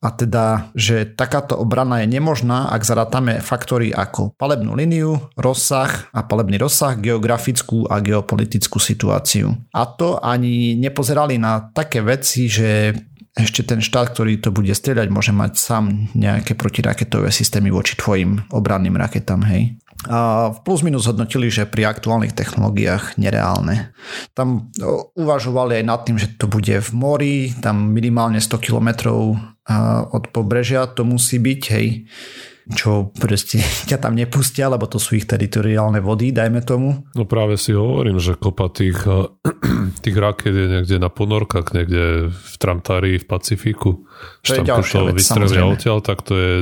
a 0.00 0.08
teda, 0.16 0.72
že 0.72 1.04
takáto 1.04 1.60
obrana 1.60 2.00
je 2.00 2.08
nemožná, 2.08 2.72
ak 2.72 2.88
zarátame 2.88 3.44
faktory 3.44 3.92
ako 3.92 4.32
palebnú 4.40 4.72
líniu, 4.72 5.28
rozsah 5.36 6.08
a 6.16 6.24
palebný 6.24 6.56
rozsah, 6.56 6.96
geografickú 6.96 7.84
a 7.84 8.00
geopolitickú 8.00 8.80
situáciu. 8.80 9.52
A 9.76 9.84
to 9.84 10.16
ani 10.16 10.80
nepozerali 10.80 11.36
na 11.36 11.68
také 11.68 12.00
veci, 12.00 12.48
že 12.48 12.96
ešte 13.38 13.62
ten 13.62 13.78
štát, 13.78 14.10
ktorý 14.10 14.42
to 14.42 14.50
bude 14.50 14.74
strieľať, 14.74 15.08
môže 15.10 15.30
mať 15.30 15.52
sám 15.54 15.84
nejaké 16.18 16.58
protiraketové 16.58 17.30
systémy 17.30 17.70
voči 17.70 17.94
tvojim 17.94 18.50
obranným 18.50 18.98
raketám, 18.98 19.46
hej. 19.46 19.78
A 20.08 20.50
plus 20.64 20.80
minus 20.80 21.04
hodnotili, 21.04 21.52
že 21.52 21.68
pri 21.68 21.84
aktuálnych 21.92 22.32
technológiách 22.32 23.20
nereálne. 23.20 23.92
Tam 24.32 24.72
uvažovali 25.12 25.76
aj 25.76 25.84
nad 25.84 26.00
tým, 26.08 26.16
že 26.16 26.40
to 26.40 26.48
bude 26.48 26.72
v 26.72 26.90
mori, 26.96 27.36
tam 27.60 27.92
minimálne 27.92 28.40
100 28.40 28.64
kilometrov 28.64 29.36
od 30.10 30.24
pobrežia 30.32 30.88
to 30.88 31.04
musí 31.04 31.36
byť, 31.36 31.62
hej. 31.76 32.08
Čo 32.74 33.10
proste 33.16 33.60
ťa 33.90 33.98
tam 33.98 34.14
nepustia, 34.16 34.70
lebo 34.70 34.86
to 34.86 34.96
sú 34.96 35.18
ich 35.18 35.26
teritoriálne 35.26 35.98
vody, 35.98 36.30
dajme 36.30 36.62
tomu. 36.62 37.06
No 37.14 37.24
práve 37.26 37.58
si 37.58 37.74
hovorím, 37.74 38.22
že 38.22 38.38
kopa 38.38 38.70
tých, 38.70 39.02
eh, 39.06 39.28
tých 40.04 40.16
raket 40.16 40.54
je 40.54 40.66
niekde 40.66 40.96
na 41.02 41.10
ponorkách, 41.10 41.74
niekde 41.74 42.30
v 42.30 42.54
Tramtári, 42.58 43.18
v 43.18 43.26
Pacifiku. 43.26 44.06
To 44.46 44.52
je 44.54 44.64
ďalšia 44.64 45.00
vec, 45.10 45.14
vystrelia 45.18 45.66
odtiaľ, 45.66 45.98
tak 46.04 46.22
to 46.22 46.34
je 46.36 46.52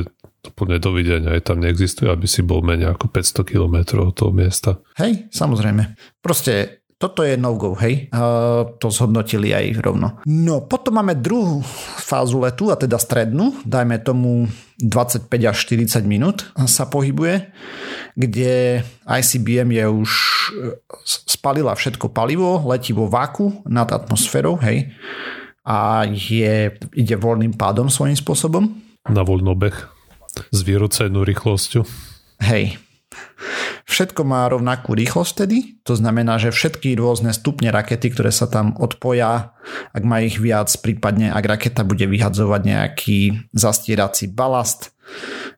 úplne 0.47 0.79
dovidenia. 0.79 1.35
Aj 1.35 1.43
tam 1.43 1.59
neexistuje, 1.59 2.07
aby 2.07 2.23
si 2.23 2.41
bol 2.41 2.63
menej 2.63 2.95
ako 2.95 3.11
500 3.11 3.43
km 3.43 3.75
od 4.07 4.15
toho 4.15 4.31
miesta. 4.31 4.79
Hej, 4.95 5.27
samozrejme. 5.35 5.99
Proste 6.23 6.78
toto 6.99 7.23
je 7.23 7.39
no-go, 7.39 7.79
hej. 7.79 8.11
Uh, 8.11 8.75
to 8.75 8.91
zhodnotili 8.91 9.55
aj 9.55 9.79
rovno. 9.79 10.19
No, 10.27 10.67
potom 10.67 10.99
máme 10.99 11.15
druhú 11.15 11.63
fázu 11.95 12.43
letu, 12.43 12.67
a 12.67 12.75
teda 12.75 12.99
strednú, 12.99 13.55
dajme 13.63 14.03
tomu 14.03 14.51
25 14.83 15.31
až 15.47 15.57
40 15.63 16.03
minút 16.03 16.43
sa 16.67 16.91
pohybuje, 16.91 17.55
kde 18.19 18.83
ICBM 19.07 19.79
je 19.79 19.85
už 19.87 20.11
e, 20.11 20.75
spalila 21.07 21.71
všetko 21.71 22.11
palivo, 22.11 22.59
letí 22.67 22.91
vo 22.91 23.07
váku 23.07 23.63
nad 23.63 23.87
atmosférou, 23.87 24.59
hej. 24.59 24.91
A 25.63 26.03
je, 26.03 26.75
ide 26.99 27.15
voľným 27.15 27.55
pádom 27.55 27.87
svojím 27.87 28.19
spôsobom. 28.19 28.75
Na 29.07 29.23
voľnobeh 29.23 29.75
s 30.51 30.59
vyrocenú 30.67 31.23
rýchlosťou. 31.23 31.83
Hej, 32.43 32.79
Všetko 33.89 34.21
má 34.21 34.45
rovnakú 34.45 34.93
rýchlosť 34.93 35.33
tedy, 35.33 35.81
to 35.81 35.97
znamená, 35.97 36.37
že 36.37 36.53
všetky 36.53 36.93
rôzne 36.93 37.33
stupne 37.33 37.73
rakety, 37.73 38.13
ktoré 38.13 38.29
sa 38.29 38.45
tam 38.45 38.77
odpoja, 38.77 39.57
ak 39.97 40.03
má 40.05 40.21
ich 40.21 40.37
viac, 40.37 40.69
prípadne 40.77 41.33
ak 41.33 41.57
raketa 41.57 41.81
bude 41.81 42.05
vyhadzovať 42.05 42.61
nejaký 42.69 43.19
zastierací 43.49 44.29
balast, 44.29 44.93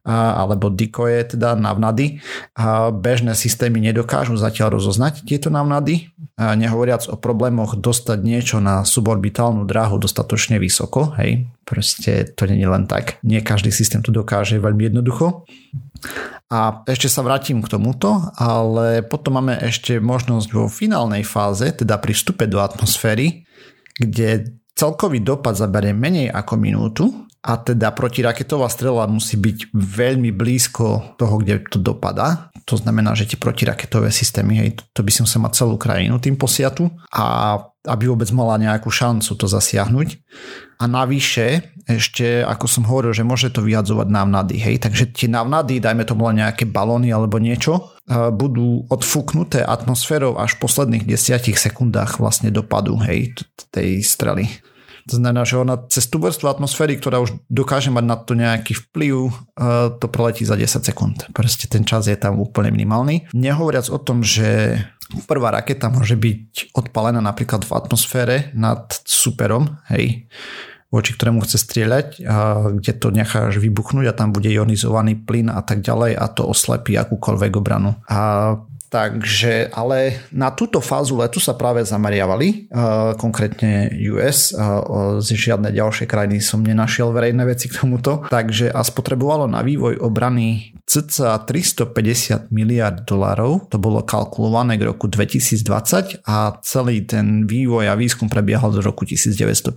alebo 0.02 0.74
dikoje, 0.74 1.38
teda 1.38 1.54
navnady. 1.54 2.20
A 2.58 2.90
bežné 2.90 3.38
systémy 3.38 3.78
nedokážu 3.82 4.34
zatiaľ 4.38 4.82
rozoznať 4.82 5.26
tieto 5.26 5.54
navnady, 5.54 6.10
a 6.42 6.58
nehovoriac 6.58 7.06
o 7.06 7.20
problémoch 7.22 7.78
dostať 7.78 8.20
niečo 8.26 8.58
na 8.58 8.82
suborbitálnu 8.82 9.70
dráhu 9.70 10.02
dostatočne 10.02 10.58
vysoko, 10.58 11.14
hej, 11.22 11.46
proste 11.68 12.34
to 12.34 12.50
nie 12.50 12.66
je 12.66 12.70
len 12.72 12.90
tak. 12.90 13.22
Nie 13.22 13.46
každý 13.46 13.70
systém 13.70 14.02
to 14.02 14.10
dokáže 14.10 14.58
veľmi 14.58 14.90
jednoducho. 14.90 15.46
A 16.50 16.82
ešte 16.90 17.08
sa 17.08 17.22
vrátim 17.22 17.62
k 17.62 17.72
tomuto, 17.72 18.34
ale 18.42 19.06
potom 19.06 19.38
máme 19.38 19.62
ešte 19.62 20.02
možnosť 20.02 20.50
vo 20.50 20.66
finálnej 20.66 21.22
fáze, 21.22 21.70
teda 21.72 22.02
pri 22.02 22.18
vstupe 22.18 22.50
do 22.50 22.58
atmosféry, 22.58 23.46
kde 23.96 24.58
celkový 24.74 25.22
dopad 25.22 25.54
zaberie 25.54 25.94
menej 25.94 26.34
ako 26.34 26.54
minútu 26.58 27.06
a 27.42 27.58
teda 27.58 27.90
protiraketová 27.90 28.70
strela 28.70 29.10
musí 29.10 29.34
byť 29.34 29.74
veľmi 29.74 30.30
blízko 30.30 31.18
toho, 31.18 31.36
kde 31.42 31.66
to 31.74 31.82
dopadá. 31.82 32.54
To 32.70 32.78
znamená, 32.78 33.18
že 33.18 33.26
tie 33.26 33.42
protiraketové 33.42 34.14
systémy, 34.14 34.62
hej, 34.62 34.70
to 34.94 35.02
by 35.02 35.10
som 35.10 35.26
sa 35.26 35.42
mať 35.42 35.66
celú 35.66 35.82
krajinu 35.82 36.22
tým 36.22 36.38
posiatu 36.38 36.94
a 37.10 37.58
aby 37.90 38.06
vôbec 38.06 38.30
mala 38.30 38.62
nejakú 38.62 38.94
šancu 38.94 39.34
to 39.34 39.50
zasiahnuť. 39.50 40.22
A 40.78 40.86
navyše, 40.86 41.74
ešte 41.90 42.46
ako 42.46 42.66
som 42.70 42.86
hovoril, 42.86 43.10
že 43.10 43.26
môže 43.26 43.50
to 43.50 43.66
vyhadzovať 43.66 44.06
návnady, 44.06 44.62
hej, 44.62 44.78
takže 44.78 45.10
tie 45.10 45.26
návnady, 45.26 45.82
dajme 45.82 46.06
tomu 46.06 46.30
len 46.30 46.46
nejaké 46.46 46.70
balóny 46.70 47.10
alebo 47.10 47.42
niečo, 47.42 47.98
budú 48.38 48.86
odfúknuté 48.86 49.66
atmosférou 49.66 50.38
až 50.38 50.58
v 50.58 50.62
posledných 50.62 51.10
desiatich 51.10 51.58
sekundách 51.58 52.22
vlastne 52.22 52.54
dopadu, 52.54 53.02
hej, 53.02 53.34
tej 53.74 54.06
strely. 54.06 54.46
To 55.12 55.20
znamená, 55.20 55.44
že 55.44 55.60
ona 55.60 55.76
cez 55.92 56.08
tú 56.08 56.24
vrstvu 56.24 56.48
atmosféry, 56.48 56.96
ktorá 56.96 57.20
už 57.20 57.36
dokáže 57.52 57.92
mať 57.92 58.06
na 58.08 58.16
to 58.16 58.32
nejaký 58.32 58.80
vplyv, 58.88 59.28
to 60.00 60.06
preletí 60.08 60.48
za 60.48 60.56
10 60.56 60.88
sekúnd. 60.88 61.28
Proste 61.36 61.68
ten 61.68 61.84
čas 61.84 62.08
je 62.08 62.16
tam 62.16 62.40
úplne 62.40 62.72
minimálny. 62.72 63.28
Nehovoriac 63.36 63.92
o 63.92 64.00
tom, 64.00 64.24
že 64.24 64.80
prvá 65.28 65.52
raketa 65.52 65.92
môže 65.92 66.16
byť 66.16 66.72
odpalená 66.72 67.20
napríklad 67.20 67.68
v 67.68 67.76
atmosfére 67.76 68.56
nad 68.56 68.88
superom, 69.04 69.84
hej, 69.92 70.32
voči 70.88 71.12
ktorému 71.16 71.44
chce 71.44 71.60
strieľať, 71.60 72.08
a 72.24 72.72
kde 72.72 72.92
to 72.96 73.12
necháš 73.12 73.60
vybuchnúť 73.60 74.12
a 74.12 74.16
tam 74.16 74.32
bude 74.32 74.48
ionizovaný 74.48 75.20
plyn 75.20 75.52
a 75.52 75.60
tak 75.64 75.84
ďalej 75.84 76.16
a 76.16 76.26
to 76.32 76.48
oslepí 76.48 76.96
akúkoľvek 76.96 77.52
obranu. 77.60 78.00
A 78.08 78.56
Takže, 78.92 79.72
ale 79.72 80.28
na 80.36 80.52
túto 80.52 80.84
fázu 80.84 81.16
letu 81.16 81.40
sa 81.40 81.56
práve 81.56 81.80
zameriavali, 81.80 82.68
uh, 82.68 83.16
konkrétne 83.16 83.88
US, 84.12 84.52
uh, 84.52 85.16
z 85.24 85.32
žiadne 85.32 85.72
ďalšie 85.72 86.04
krajiny 86.04 86.44
som 86.44 86.60
nenašiel 86.60 87.16
verejné 87.16 87.48
veci 87.48 87.72
k 87.72 87.80
tomuto, 87.80 88.28
takže 88.28 88.68
a 88.68 88.84
spotrebovalo 88.84 89.48
na 89.48 89.64
vývoj 89.64 89.96
obrany 90.04 90.76
cca 90.84 91.40
350 91.40 92.52
miliard 92.52 93.08
dolárov, 93.08 93.72
to 93.72 93.80
bolo 93.80 94.04
kalkulované 94.04 94.76
k 94.76 94.84
roku 94.84 95.08
2020 95.08 96.28
a 96.28 96.60
celý 96.60 97.08
ten 97.08 97.48
vývoj 97.48 97.88
a 97.88 97.96
výskum 97.96 98.28
prebiehal 98.28 98.76
do 98.76 98.84
roku 98.84 99.08
1957. 99.08 99.72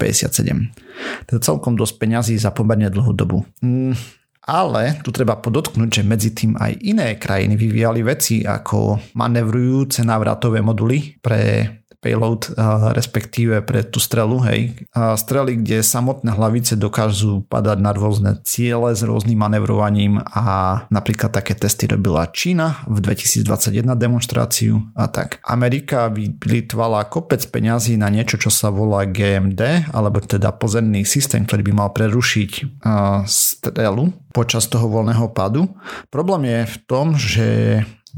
To 1.31 1.39
je 1.39 1.41
celkom 1.41 1.79
dosť 1.79 2.03
peňazí 2.03 2.35
za 2.35 2.51
pomerne 2.51 2.91
dlhú 2.91 3.15
dobu. 3.15 3.47
Mm 3.63 4.24
ale 4.45 5.01
tu 5.01 5.09
treba 5.09 5.41
podotknúť, 5.41 6.01
že 6.01 6.03
medzi 6.05 6.31
tým 6.37 6.57
aj 6.61 6.73
iné 6.85 7.17
krajiny 7.17 7.57
vyvíjali 7.57 8.05
veci 8.05 8.45
ako 8.45 9.13
manevrujúce 9.17 10.05
návratové 10.05 10.61
moduly 10.61 11.17
pre 11.21 11.69
payload, 12.05 12.53
respektíve 12.93 13.65
pre 13.65 13.81
tú 13.89 13.97
strelu, 13.97 14.37
hej. 14.45 14.85
Strely, 14.93 15.65
kde 15.65 15.81
samotné 15.81 16.37
hlavice 16.37 16.77
dokážu 16.77 17.49
padať 17.49 17.79
na 17.81 17.97
rôzne 17.97 18.45
ciele 18.45 18.93
s 18.93 19.01
rôznym 19.01 19.41
manevrovaním 19.41 20.21
a 20.21 20.85
napríklad 20.93 21.33
také 21.33 21.57
testy 21.57 21.89
robila 21.89 22.29
Čína 22.29 22.85
v 22.85 23.01
2021 23.01 23.97
demonstráciu 23.97 24.85
a 24.93 25.09
tak. 25.09 25.41
Amerika 25.49 26.13
vyplitvala 26.13 27.09
kopec 27.09 27.41
peňazí 27.49 27.97
na 27.97 28.13
niečo, 28.13 28.37
čo 28.37 28.53
sa 28.53 28.69
volá 28.69 29.09
GMD, 29.09 29.89
alebo 29.97 30.21
teda 30.21 30.53
pozemný 30.53 31.09
systém, 31.09 31.49
ktorý 31.49 31.65
by 31.65 31.73
mal 31.73 31.91
prerušiť 31.97 32.85
strelu 33.25 34.05
počas 34.35 34.69
toho 34.69 34.91
voľného 34.91 35.33
padu. 35.33 35.73
Problém 36.13 36.51
je 36.51 36.61
v 36.67 36.77
tom, 36.85 37.07
že 37.15 37.49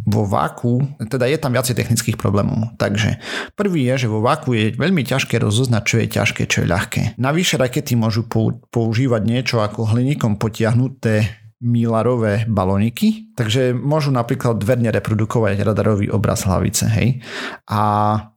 vo 0.04 0.28
váku, 0.28 0.84
teda 1.08 1.24
je 1.26 1.38
tam 1.40 1.56
viacej 1.56 1.78
technických 1.78 2.20
problémov. 2.20 2.76
Takže 2.76 3.18
prvý 3.56 3.88
je, 3.88 4.06
že 4.06 4.12
vo 4.12 4.20
váku 4.20 4.52
je 4.52 4.64
veľmi 4.76 5.02
ťažké 5.02 5.40
rozoznať, 5.40 5.82
čo 5.82 5.96
je 6.02 6.06
ťažké, 6.12 6.42
čo 6.46 6.62
je 6.62 6.70
ľahké. 6.70 7.02
Navyše 7.16 7.56
rakety 7.56 7.96
môžu 7.96 8.28
používať 8.70 9.22
niečo 9.26 9.64
ako 9.64 9.96
hliníkom 9.96 10.36
potiahnuté 10.36 11.46
Millarové 11.56 12.44
balóniky, 12.44 13.32
takže 13.32 13.72
môžu 13.72 14.12
napríklad 14.12 14.60
dverne 14.60 14.92
reprodukovať 14.92 15.64
radarový 15.64 16.12
obraz 16.12 16.44
hlavice, 16.44 16.84
hej. 16.92 17.24
A 17.64 17.80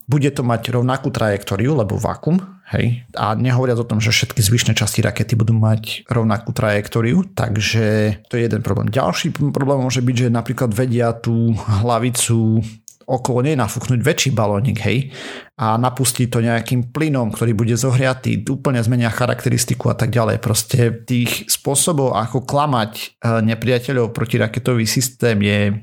bude 0.08 0.32
to 0.32 0.40
mať 0.40 0.72
rovnakú 0.72 1.12
trajektóriu, 1.12 1.76
lebo 1.76 2.00
vakuum, 2.00 2.40
hej. 2.74 3.02
A 3.18 3.34
nehovoriac 3.34 3.78
o 3.82 3.88
tom, 3.88 3.98
že 3.98 4.14
všetky 4.14 4.40
zvyšné 4.40 4.72
časti 4.78 5.02
rakety 5.02 5.34
budú 5.34 5.54
mať 5.58 6.06
rovnakú 6.06 6.54
trajektóriu, 6.54 7.26
takže 7.34 8.18
to 8.30 8.38
je 8.38 8.46
jeden 8.46 8.62
problém. 8.62 8.88
Ďalší 8.88 9.34
problém 9.50 9.82
môže 9.82 10.00
byť, 10.00 10.16
že 10.16 10.28
napríklad 10.30 10.70
vedia 10.70 11.10
tú 11.12 11.54
hlavicu 11.54 12.62
okolo 13.10 13.42
nej 13.42 13.58
nafúknuť 13.58 14.00
väčší 14.06 14.30
balónik, 14.30 14.78
hej, 14.86 15.10
a 15.58 15.74
napustiť 15.74 16.30
to 16.30 16.46
nejakým 16.46 16.94
plynom, 16.94 17.34
ktorý 17.34 17.58
bude 17.58 17.74
zohriatý, 17.74 18.46
úplne 18.46 18.78
zmenia 18.86 19.10
charakteristiku 19.10 19.90
a 19.90 19.98
tak 19.98 20.14
ďalej. 20.14 20.38
Proste 20.38 20.94
tých 21.02 21.50
spôsobov, 21.50 22.14
ako 22.14 22.46
klamať 22.46 22.92
e, 22.94 23.04
nepriateľov 23.50 24.14
protiraketový 24.14 24.86
systém 24.86 25.42
je 25.42 25.82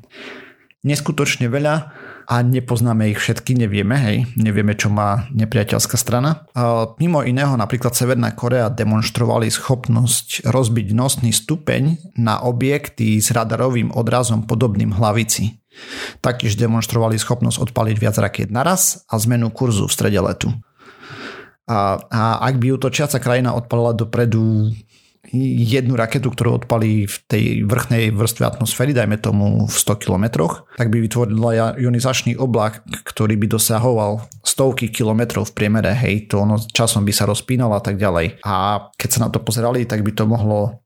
neskutočne 0.87 1.51
veľa 1.51 1.91
a 2.27 2.43
nepoznáme 2.43 3.07
ich 3.07 3.23
všetky, 3.23 3.55
nevieme, 3.55 3.95
hej, 3.95 4.17
nevieme, 4.35 4.75
čo 4.75 4.91
má 4.91 5.31
nepriateľská 5.31 5.95
strana. 5.95 6.43
A 6.51 6.91
mimo 6.99 7.23
iného 7.23 7.55
napríklad 7.55 7.95
Severná 7.95 8.35
Korea 8.35 8.67
demonstrovali 8.67 9.47
schopnosť 9.47 10.43
rozbiť 10.43 10.87
nosný 10.91 11.31
stupeň 11.31 12.11
na 12.19 12.43
objekty 12.43 13.23
s 13.23 13.31
radarovým 13.31 13.95
odrazom 13.95 14.43
podobným 14.43 14.91
hlavici. 14.91 15.63
Taktiež 16.19 16.59
demonstrovali 16.59 17.15
schopnosť 17.15 17.71
odpaliť 17.71 17.95
viac 17.95 18.19
rakiet 18.19 18.51
naraz 18.51 19.07
a 19.07 19.15
zmenu 19.15 19.47
kurzu 19.47 19.87
v 19.87 19.95
strede 19.95 20.19
letu. 20.19 20.51
A, 21.67 21.99
a 22.11 22.23
ak 22.43 22.59
by 22.59 22.75
útočiaca 22.75 23.19
krajina 23.23 23.55
odpalila 23.55 23.91
dopredu 23.91 24.71
jednu 25.35 25.99
raketu, 25.99 26.31
ktorú 26.31 26.63
odpalí 26.63 27.07
v 27.07 27.15
tej 27.27 27.43
vrchnej 27.67 28.15
vrstve 28.15 28.43
atmosféry, 28.47 28.95
dajme 28.95 29.19
tomu 29.19 29.67
v 29.67 29.75
100 29.75 30.03
kilometroch, 30.03 30.67
tak 30.79 30.87
by 30.87 31.03
vytvorila 31.03 31.75
ionizačný 31.75 32.39
oblak, 32.39 32.83
ktorý 33.03 33.35
by 33.35 33.47
dosahoval 33.51 34.25
stovky 34.41 34.87
kilometrov 34.87 35.51
v 35.51 35.55
priemere, 35.55 35.91
hej, 35.91 36.31
to 36.31 36.41
ono 36.41 36.59
časom 36.59 37.03
by 37.03 37.11
sa 37.11 37.27
rozpínalo 37.27 37.75
a 37.75 37.83
tak 37.83 37.99
ďalej. 37.99 38.41
A 38.47 38.87
keď 38.95 39.09
sa 39.09 39.19
na 39.27 39.29
to 39.29 39.43
pozerali, 39.43 39.83
tak 39.83 40.01
by 40.01 40.11
to 40.15 40.23
mohlo 40.23 40.83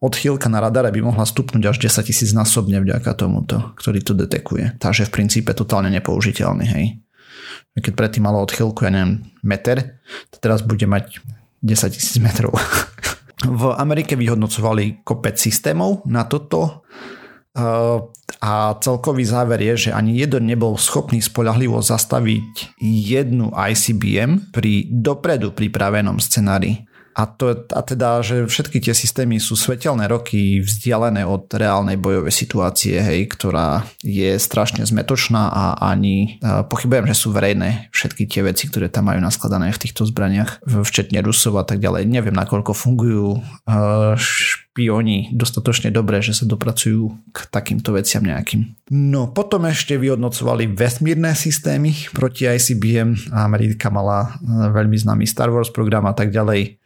odchýlka 0.00 0.48
na 0.48 0.64
radare 0.64 0.88
by 0.88 1.04
mohla 1.04 1.28
stupnúť 1.28 1.76
až 1.76 1.76
10 1.84 2.08
tisíc 2.08 2.32
násobne 2.32 2.80
vďaka 2.80 3.12
tomuto, 3.12 3.76
ktorý 3.76 4.00
to 4.00 4.16
detekuje. 4.16 4.80
Takže 4.80 5.06
v 5.06 5.12
princípe 5.12 5.52
totálne 5.52 5.92
nepoužiteľný, 5.92 6.66
hej. 6.72 6.86
Keď 7.76 7.92
predtým 7.94 8.24
malo 8.24 8.42
odchýlku, 8.42 8.82
ja 8.82 8.90
neviem, 8.90 9.28
meter, 9.44 10.00
to 10.32 10.36
teraz 10.40 10.64
bude 10.64 10.82
mať 10.88 11.20
10 11.62 11.92
tisíc 11.92 12.16
metrov. 12.18 12.56
v 13.60 13.76
Amerike 13.76 14.16
vyhodnocovali 14.16 15.04
kopec 15.04 15.36
systémov 15.36 16.00
na 16.08 16.24
toto 16.24 16.88
a 18.40 18.52
celkový 18.78 19.26
záver 19.26 19.60
je, 19.60 19.90
že 19.90 19.90
ani 19.92 20.16
jeden 20.22 20.48
nebol 20.48 20.78
schopný 20.80 21.20
spolahlivo 21.20 21.82
zastaviť 21.82 22.78
jednu 22.80 23.52
ICBM 23.52 24.54
pri 24.54 24.88
dopredu 24.88 25.52
pripravenom 25.52 26.16
scenári. 26.22 26.89
A, 27.10 27.26
to, 27.26 27.66
a 27.74 27.80
teda, 27.82 28.22
že 28.22 28.46
všetky 28.46 28.78
tie 28.78 28.94
systémy 28.94 29.42
sú 29.42 29.58
svetelné 29.58 30.06
roky 30.06 30.62
vzdialené 30.62 31.26
od 31.26 31.50
reálnej 31.50 31.98
bojovej 31.98 32.30
situácie, 32.30 33.02
hej, 33.02 33.26
ktorá 33.26 33.82
je 34.00 34.38
strašne 34.38 34.86
zmetočná 34.86 35.50
a 35.50 35.64
ani 35.90 36.38
pochybujem, 36.42 37.10
že 37.10 37.18
sú 37.18 37.34
verejné 37.34 37.90
všetky 37.90 38.30
tie 38.30 38.46
veci, 38.46 38.70
ktoré 38.70 38.86
tam 38.86 39.10
majú 39.10 39.18
naskladané 39.18 39.74
v 39.74 39.82
týchto 39.82 40.06
zbraniach, 40.06 40.62
včetne 40.62 41.18
Rusov 41.20 41.58
a 41.58 41.66
tak 41.66 41.82
ďalej. 41.82 42.06
Neviem, 42.06 42.38
nakoľko 42.38 42.72
fungujú 42.78 43.42
špioni 44.70 45.34
dostatočne 45.34 45.90
dobré, 45.90 46.22
že 46.22 46.30
sa 46.30 46.46
dopracujú 46.46 47.10
k 47.34 47.38
takýmto 47.50 47.90
veciam 47.98 48.22
nejakým. 48.22 48.70
No 48.94 49.26
potom 49.26 49.66
ešte 49.66 49.98
vyhodnocovali 49.98 50.70
vesmírne 50.70 51.34
systémy 51.34 51.90
proti 52.14 52.46
ICBM 52.46 53.34
a 53.34 53.50
Amerika 53.50 53.90
mala 53.90 54.38
veľmi 54.46 54.94
známy 54.94 55.26
Star 55.26 55.50
Wars 55.50 55.74
program 55.74 56.06
a 56.06 56.14
tak 56.14 56.30
ďalej. 56.30 56.78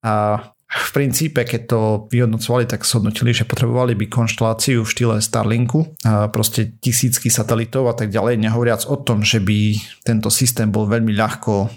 A 0.00 0.40
v 0.68 0.90
princípe, 0.92 1.44
keď 1.44 1.60
to 1.68 1.80
vyhodnocovali, 2.12 2.68
tak 2.68 2.84
shodnotili, 2.84 3.32
že 3.32 3.48
potrebovali 3.48 3.96
by 3.96 4.08
konšteláciu 4.08 4.84
v 4.84 4.92
štýle 4.92 5.16
Starlinku, 5.20 5.96
proste 6.32 6.76
tisícky 6.80 7.32
satelitov 7.32 7.88
a 7.88 7.96
tak 7.96 8.12
ďalej, 8.12 8.36
nehovoriac 8.40 8.84
o 8.84 8.96
tom, 9.00 9.24
že 9.24 9.40
by 9.40 9.80
tento 10.04 10.28
systém 10.28 10.68
bol 10.68 10.84
veľmi 10.84 11.16
ľahko 11.16 11.72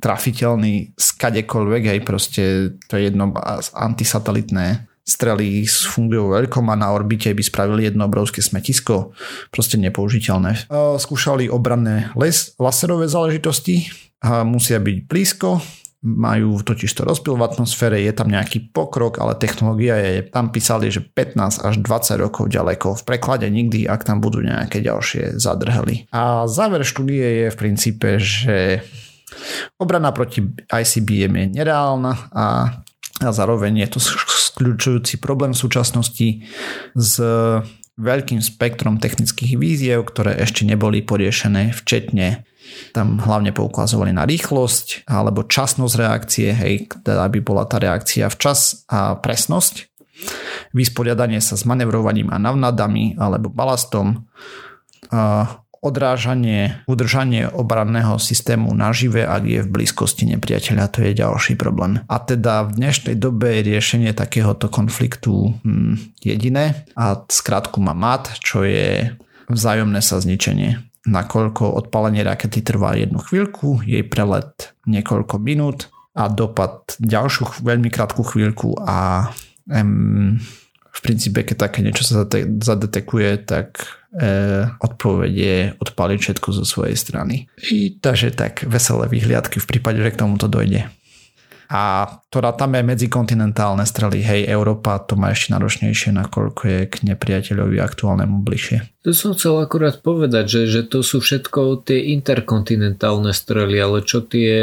trafiteľný 0.00 0.96
z 0.96 1.08
kadekoľvek, 1.20 1.82
aj 1.92 2.00
proste 2.08 2.42
to 2.88 2.96
je 2.96 3.12
jedno 3.12 3.36
antisatelitné 3.76 4.90
strely 5.00 5.66
fungujú 5.66 6.30
veľkom 6.38 6.70
a 6.70 6.78
na 6.78 6.94
orbite 6.94 7.34
by 7.34 7.42
spravili 7.42 7.82
jedno 7.82 8.06
obrovské 8.06 8.38
smetisko, 8.38 9.10
proste 9.50 9.74
nepoužiteľné. 9.82 10.70
Skúšali 11.02 11.50
obranné 11.50 12.14
les, 12.14 12.54
laserové 12.62 13.10
záležitosti, 13.10 13.90
a 14.22 14.46
musia 14.46 14.78
byť 14.78 14.96
blízko, 15.10 15.58
majú 16.00 16.64
totiž 16.64 16.88
to 16.96 17.04
rozpil 17.04 17.36
v 17.36 17.44
atmosfére, 17.44 18.00
je 18.00 18.12
tam 18.12 18.32
nejaký 18.32 18.72
pokrok, 18.72 19.20
ale 19.20 19.36
technológia 19.36 20.00
je, 20.00 20.24
tam 20.32 20.48
písali, 20.48 20.88
že 20.88 21.04
15 21.04 21.60
až 21.60 21.74
20 21.76 22.24
rokov 22.24 22.48
ďaleko. 22.48 23.00
V 23.00 23.02
preklade 23.04 23.44
nikdy, 23.50 23.84
ak 23.84 24.08
tam 24.08 24.22
budú 24.22 24.40
nejaké 24.40 24.80
ďalšie 24.80 25.36
zadrhely. 25.36 26.08
A 26.14 26.48
záver 26.48 26.86
štúdie 26.88 27.44
je 27.44 27.46
v 27.52 27.56
princípe, 27.58 28.16
že 28.16 28.80
obrana 29.78 30.10
proti 30.12 30.42
ICBM 30.68 31.34
je 31.36 31.46
nereálna 31.60 32.12
a, 32.30 32.46
a 33.20 33.28
zároveň 33.30 33.86
je 33.86 33.88
to 33.96 34.00
skľúčujúci 34.00 35.20
problém 35.22 35.52
v 35.52 35.62
súčasnosti 35.62 36.28
s 36.96 37.12
veľkým 38.00 38.40
spektrom 38.40 38.96
technických 38.96 39.60
víziev, 39.60 40.08
ktoré 40.08 40.40
ešte 40.40 40.64
neboli 40.64 41.04
poriešené, 41.04 41.76
včetne 41.76 42.48
tam 42.96 43.20
hlavne 43.20 43.52
poukazovali 43.52 44.14
na 44.14 44.24
rýchlosť 44.24 45.04
alebo 45.10 45.44
časnosť 45.44 45.94
reakcie, 46.00 46.48
hej, 46.54 46.88
teda 47.04 47.28
aby 47.28 47.44
bola 47.44 47.68
tá 47.68 47.76
reakcia 47.76 48.30
včas 48.32 48.88
a 48.88 49.18
presnosť. 49.18 49.90
Vysporiadanie 50.76 51.40
sa 51.40 51.56
s 51.56 51.64
manevrovaním 51.64 52.28
a 52.30 52.36
navnadami 52.36 53.16
alebo 53.16 53.48
balastom. 53.48 54.28
Odrážanie, 55.80 56.84
udržanie 56.84 57.48
obranného 57.48 58.20
systému 58.20 58.76
nažive, 58.76 59.24
ak 59.24 59.42
je 59.48 59.60
v 59.64 59.72
blízkosti 59.80 60.28
nepriateľa, 60.28 60.92
to 60.92 61.00
je 61.08 61.16
ďalší 61.16 61.56
problém. 61.56 62.04
A 62.04 62.20
teda 62.20 62.68
v 62.68 62.76
dnešnej 62.76 63.16
dobe 63.16 63.56
je 63.56 63.66
riešenie 63.72 64.12
takéhoto 64.12 64.68
konfliktu 64.68 65.56
hm, 65.64 66.20
jediné 66.20 66.84
a 66.92 67.24
skrátku 67.24 67.80
má 67.80 67.96
MAT, 67.96 68.28
čo 68.44 68.60
je 68.68 69.16
vzájomné 69.48 70.04
sa 70.04 70.20
zničenie 70.20 70.90
nakoľko 71.08 71.64
odpalenie 71.80 72.20
rakety 72.20 72.60
trvá 72.60 72.92
jednu 72.96 73.20
chvíľku, 73.24 73.80
jej 73.88 74.04
prelet 74.04 74.76
niekoľko 74.84 75.40
minút 75.40 75.88
a 76.12 76.28
dopad 76.28 76.98
ďalšiu 77.00 77.64
veľmi 77.64 77.88
krátku 77.88 78.20
chvíľku 78.20 78.76
a 78.84 79.30
em, 79.70 80.36
v 80.90 81.00
princípe, 81.00 81.46
keď 81.46 81.70
také 81.70 81.86
niečo 81.86 82.02
sa 82.02 82.26
zadetekuje, 82.60 83.46
tak 83.46 83.86
e, 84.14 84.66
odpoveď 84.82 85.32
je 85.32 85.56
odpaliť 85.78 86.18
všetko 86.18 86.48
zo 86.50 86.64
svojej 86.66 86.98
strany. 86.98 87.46
I, 87.70 87.94
takže 87.98 88.34
tak 88.34 88.66
veselé 88.66 89.06
vyhliadky 89.06 89.62
v 89.62 89.68
prípade, 89.70 90.02
že 90.02 90.10
k 90.12 90.20
tomuto 90.20 90.50
dojde 90.50 90.90
a 91.70 92.10
to 92.34 92.42
rátame 92.42 92.82
medzikontinentálne 92.82 93.86
strely. 93.86 94.18
Hej, 94.26 94.50
Európa 94.50 94.98
to 94.98 95.14
má 95.14 95.30
ešte 95.30 95.54
náročnejšie, 95.54 96.10
nakoľko 96.10 96.62
je 96.66 96.80
k 96.90 96.94
nepriateľovi 97.14 97.78
aktuálnemu 97.78 98.42
bližšie. 98.42 99.06
To 99.06 99.14
som 99.14 99.38
chcel 99.38 99.62
akurát 99.62 100.02
povedať, 100.02 100.50
že, 100.50 100.62
že 100.66 100.82
to 100.90 101.06
sú 101.06 101.22
všetko 101.22 101.86
tie 101.86 102.10
interkontinentálne 102.18 103.30
strely, 103.30 103.78
ale 103.78 104.02
čo 104.02 104.18
tie, 104.18 104.58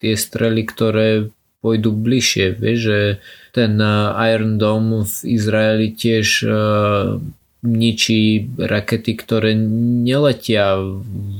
tie 0.00 0.16
strely, 0.16 0.64
ktoré 0.64 1.28
pôjdu 1.60 1.92
bližšie, 1.92 2.56
vieš, 2.56 2.78
že 2.88 2.98
ten 3.56 3.80
eh, 3.80 4.28
Iron 4.36 4.60
Dome 4.60 5.08
v 5.08 5.16
Izraeli 5.24 5.96
tiež 5.96 6.44
uh, 6.44 7.16
ničí 7.66 8.52
rakety, 8.54 9.18
ktoré 9.18 9.58
neletia 9.58 10.78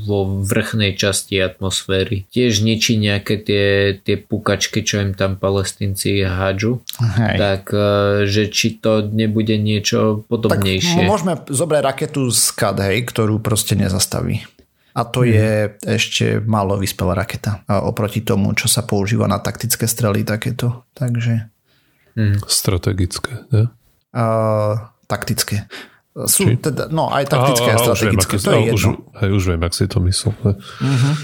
vo 0.05 0.43
vrchnej 0.43 0.99
časti 0.99 1.39
atmosféry. 1.39 2.27
Tiež 2.35 2.67
ničí 2.67 2.99
nejaké 2.99 3.39
tie, 3.39 3.67
tie 4.03 4.17
pukačky, 4.19 4.83
čo 4.83 5.01
im 5.05 5.15
tam 5.15 5.39
palestinci 5.39 6.27
hádžu. 6.27 6.83
Hej. 6.99 7.37
Tak, 7.39 7.63
e, 7.71 7.87
že 8.27 8.51
či 8.51 8.83
to 8.83 9.07
nebude 9.07 9.55
niečo 9.61 10.27
podobnejšie. 10.27 11.07
Tak 11.07 11.11
môžeme 11.11 11.35
zobrať 11.47 11.81
raketu 11.85 12.27
z 12.35 12.53
hej, 12.59 12.99
ktorú 13.07 13.39
proste 13.39 13.79
nezastaví. 13.79 14.43
A 14.97 15.05
to 15.05 15.23
hmm. 15.23 15.31
je 15.31 15.51
ešte 15.85 16.25
málo 16.41 16.81
vyspelá 16.81 17.13
raketa. 17.13 17.63
Oproti 17.69 18.25
tomu, 18.25 18.57
čo 18.57 18.67
sa 18.67 18.81
používa 18.81 19.29
na 19.29 19.39
taktické 19.39 19.85
strely 19.85 20.25
takéto. 20.25 20.89
Takže... 20.97 21.56
Hmm. 22.17 22.41
Strategické, 22.49 23.45
ne? 23.53 23.69
Uh, 24.17 24.81
taktické. 25.05 25.69
Sú 26.25 26.49
Či? 26.49 26.57
teda, 26.57 26.89
no 26.89 27.13
aj 27.13 27.29
taktické 27.29 27.69
a 27.69 27.79
strategické, 27.79 28.41
to 28.41 28.51
je 28.57 28.61
jedno. 28.73 28.77
Už, 28.81 28.85
hej, 29.21 29.31
už 29.37 29.45
viem, 29.53 29.61
ak 29.61 29.77
si 29.77 29.85
to 29.85 30.01
myslel. 30.01 30.33
Uh-huh. 30.41 31.15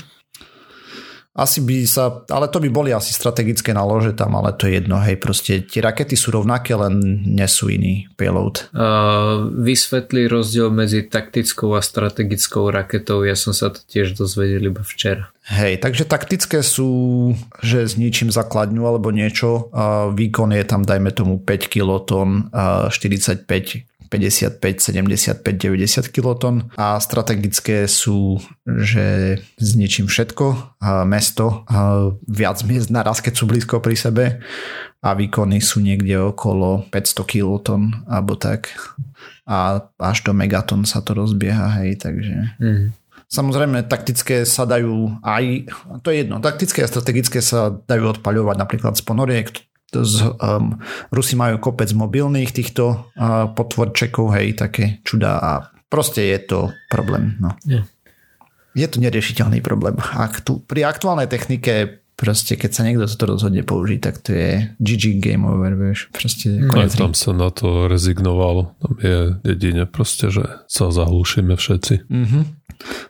Asi 1.33 1.65
by 1.65 1.89
sa, 1.89 2.29
ale 2.29 2.53
to 2.53 2.61
by 2.61 2.69
boli 2.69 2.93
asi 2.93 3.09
strategické 3.17 3.73
nálože 3.73 4.13
tam, 4.13 4.37
ale 4.37 4.53
to 4.53 4.69
je 4.69 4.77
jedno, 4.77 5.01
hej, 5.01 5.17
proste 5.17 5.65
tie 5.65 5.81
rakety 5.81 6.13
sú 6.13 6.29
rovnaké, 6.29 6.77
len 6.77 7.25
nesú 7.25 7.73
iný 7.73 8.05
payload. 8.21 8.69
Uh, 8.77 9.49
vysvetli 9.49 10.29
rozdiel 10.29 10.69
medzi 10.69 11.09
taktickou 11.09 11.73
a 11.73 11.81
strategickou 11.81 12.69
raketou, 12.69 13.25
ja 13.25 13.33
som 13.33 13.57
sa 13.57 13.73
to 13.73 13.81
tiež 13.81 14.13
dozvedel 14.13 14.69
iba 14.69 14.85
včera. 14.85 15.33
Hej, 15.49 15.81
takže 15.81 16.05
taktické 16.05 16.61
sú, 16.61 17.33
že 17.65 17.89
s 17.89 17.97
ničím 17.97 18.29
zakladňu 18.29 18.85
alebo 18.85 19.09
niečo, 19.09 19.73
uh, 19.73 20.13
výkon 20.13 20.53
je 20.53 20.65
tam 20.69 20.85
dajme 20.85 21.17
tomu 21.17 21.41
5 21.41 21.73
kiloton, 21.73 22.53
uh, 22.53 22.93
45 22.93 23.89
55, 24.13 24.61
75, 24.61 25.41
90 25.41 26.13
kiloton 26.13 26.69
a 26.77 27.01
strategické 27.01 27.89
sú, 27.89 28.37
že 28.69 29.41
zničím 29.57 30.13
všetko, 30.13 30.77
mesto, 31.09 31.65
viac 32.29 32.61
miest 32.69 32.93
naraz, 32.93 33.25
keď 33.25 33.33
sú 33.41 33.49
blízko 33.49 33.81
pri 33.81 33.97
sebe 33.97 34.25
a 35.01 35.17
výkony 35.17 35.65
sú 35.65 35.81
niekde 35.81 36.21
okolo 36.21 36.85
500 36.93 37.25
kiloton 37.25 38.05
alebo 38.05 38.37
tak 38.37 38.69
a 39.49 39.81
až 39.99 40.19
do 40.23 40.37
megaton 40.37 40.85
sa 40.85 41.01
to 41.01 41.17
rozbieha, 41.17 41.83
hej, 41.83 41.99
takže... 41.99 42.37
Mm. 42.61 42.95
Samozrejme, 43.33 43.89
taktické 43.89 44.45
sa 44.45 44.69
dajú 44.69 45.17
aj, 45.25 45.65
to 46.05 46.13
je 46.13 46.21
jedno, 46.21 46.37
taktické 46.45 46.85
a 46.85 46.91
strategické 46.93 47.41
sa 47.41 47.73
dajú 47.73 48.21
odpaľovať 48.21 48.57
napríklad 48.61 48.93
z 48.93 49.03
ponoriek, 49.09 49.49
z, 49.93 50.33
um, 50.41 50.81
Rusi 51.13 51.37
majú 51.37 51.61
kopec 51.61 51.93
mobilných 51.93 52.51
týchto 52.51 53.13
uh, 53.13 53.53
potvorčekov, 53.53 54.33
hej, 54.35 54.57
také 54.57 55.05
čudá 55.05 55.37
a 55.39 55.53
proste 55.93 56.33
je 56.33 56.39
to 56.43 56.59
problém. 56.89 57.37
No. 57.39 57.53
Yeah. 57.69 57.85
Je 58.73 58.89
to 58.89 59.05
neriešiteľný 59.05 59.61
problém. 59.61 60.01
Ak 60.01 60.41
tu, 60.41 60.65
pri 60.65 60.89
aktuálnej 60.89 61.29
technike 61.29 62.03
proste 62.23 62.55
keď 62.55 62.71
sa 62.71 62.87
niekto 62.87 63.11
toto 63.11 63.35
rozhodne 63.35 63.67
použiť, 63.67 63.99
tak 63.99 64.23
to 64.23 64.31
je 64.31 64.71
GG 64.79 65.19
game 65.19 65.43
over, 65.43 65.75
vieš. 65.75 66.07
Proste. 66.15 66.63
Aj 66.71 66.87
tam 66.95 67.19
sa 67.19 67.35
na 67.35 67.51
to 67.51 67.91
rezignoval. 67.91 68.79
Tam 68.79 68.95
je 69.03 69.43
jedine 69.43 69.91
proste, 69.91 70.31
že 70.31 70.63
sa 70.71 70.95
zahlúšime 70.95 71.59
všetci. 71.59 72.07
Mm-hmm. 72.07 72.43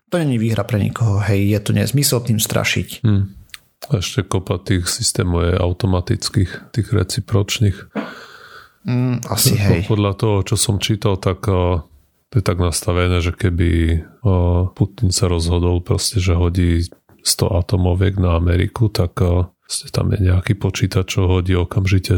To 0.08 0.14
není 0.16 0.40
výhra 0.40 0.64
pre 0.64 0.80
nikoho, 0.80 1.20
hej, 1.20 1.44
je 1.44 1.60
to 1.60 1.70
nezmysel 1.76 2.24
tým 2.24 2.40
strašiť. 2.40 3.04
Mm. 3.04 3.24
Ešte 3.90 4.22
kopa 4.22 4.62
tých 4.62 4.86
systémov 4.86 5.42
je 5.50 5.54
automatických, 5.58 6.70
tých 6.70 6.88
recipročných. 6.94 7.78
Mm, 8.86 9.26
asi 9.26 9.58
hej. 9.58 9.82
Podľa 9.90 10.12
toho, 10.14 10.36
čo 10.46 10.54
som 10.54 10.78
čítal, 10.78 11.18
tak 11.18 11.46
to 12.32 12.34
je 12.34 12.44
tak 12.44 12.62
nastavené, 12.62 13.18
že 13.20 13.34
keby 13.34 14.02
Putin 14.78 15.10
sa 15.10 15.26
rozhodol 15.26 15.82
proste, 15.82 16.22
že 16.22 16.38
hodí 16.38 16.86
100 17.22 17.58
atomoviek 17.62 18.18
na 18.18 18.38
Ameriku, 18.38 18.88
tak 18.88 19.20
tam 19.92 20.12
je 20.12 20.18
nejaký 20.20 20.58
počítač, 20.58 21.16
čo 21.16 21.30
hodí 21.30 21.56
okamžite 21.56 22.12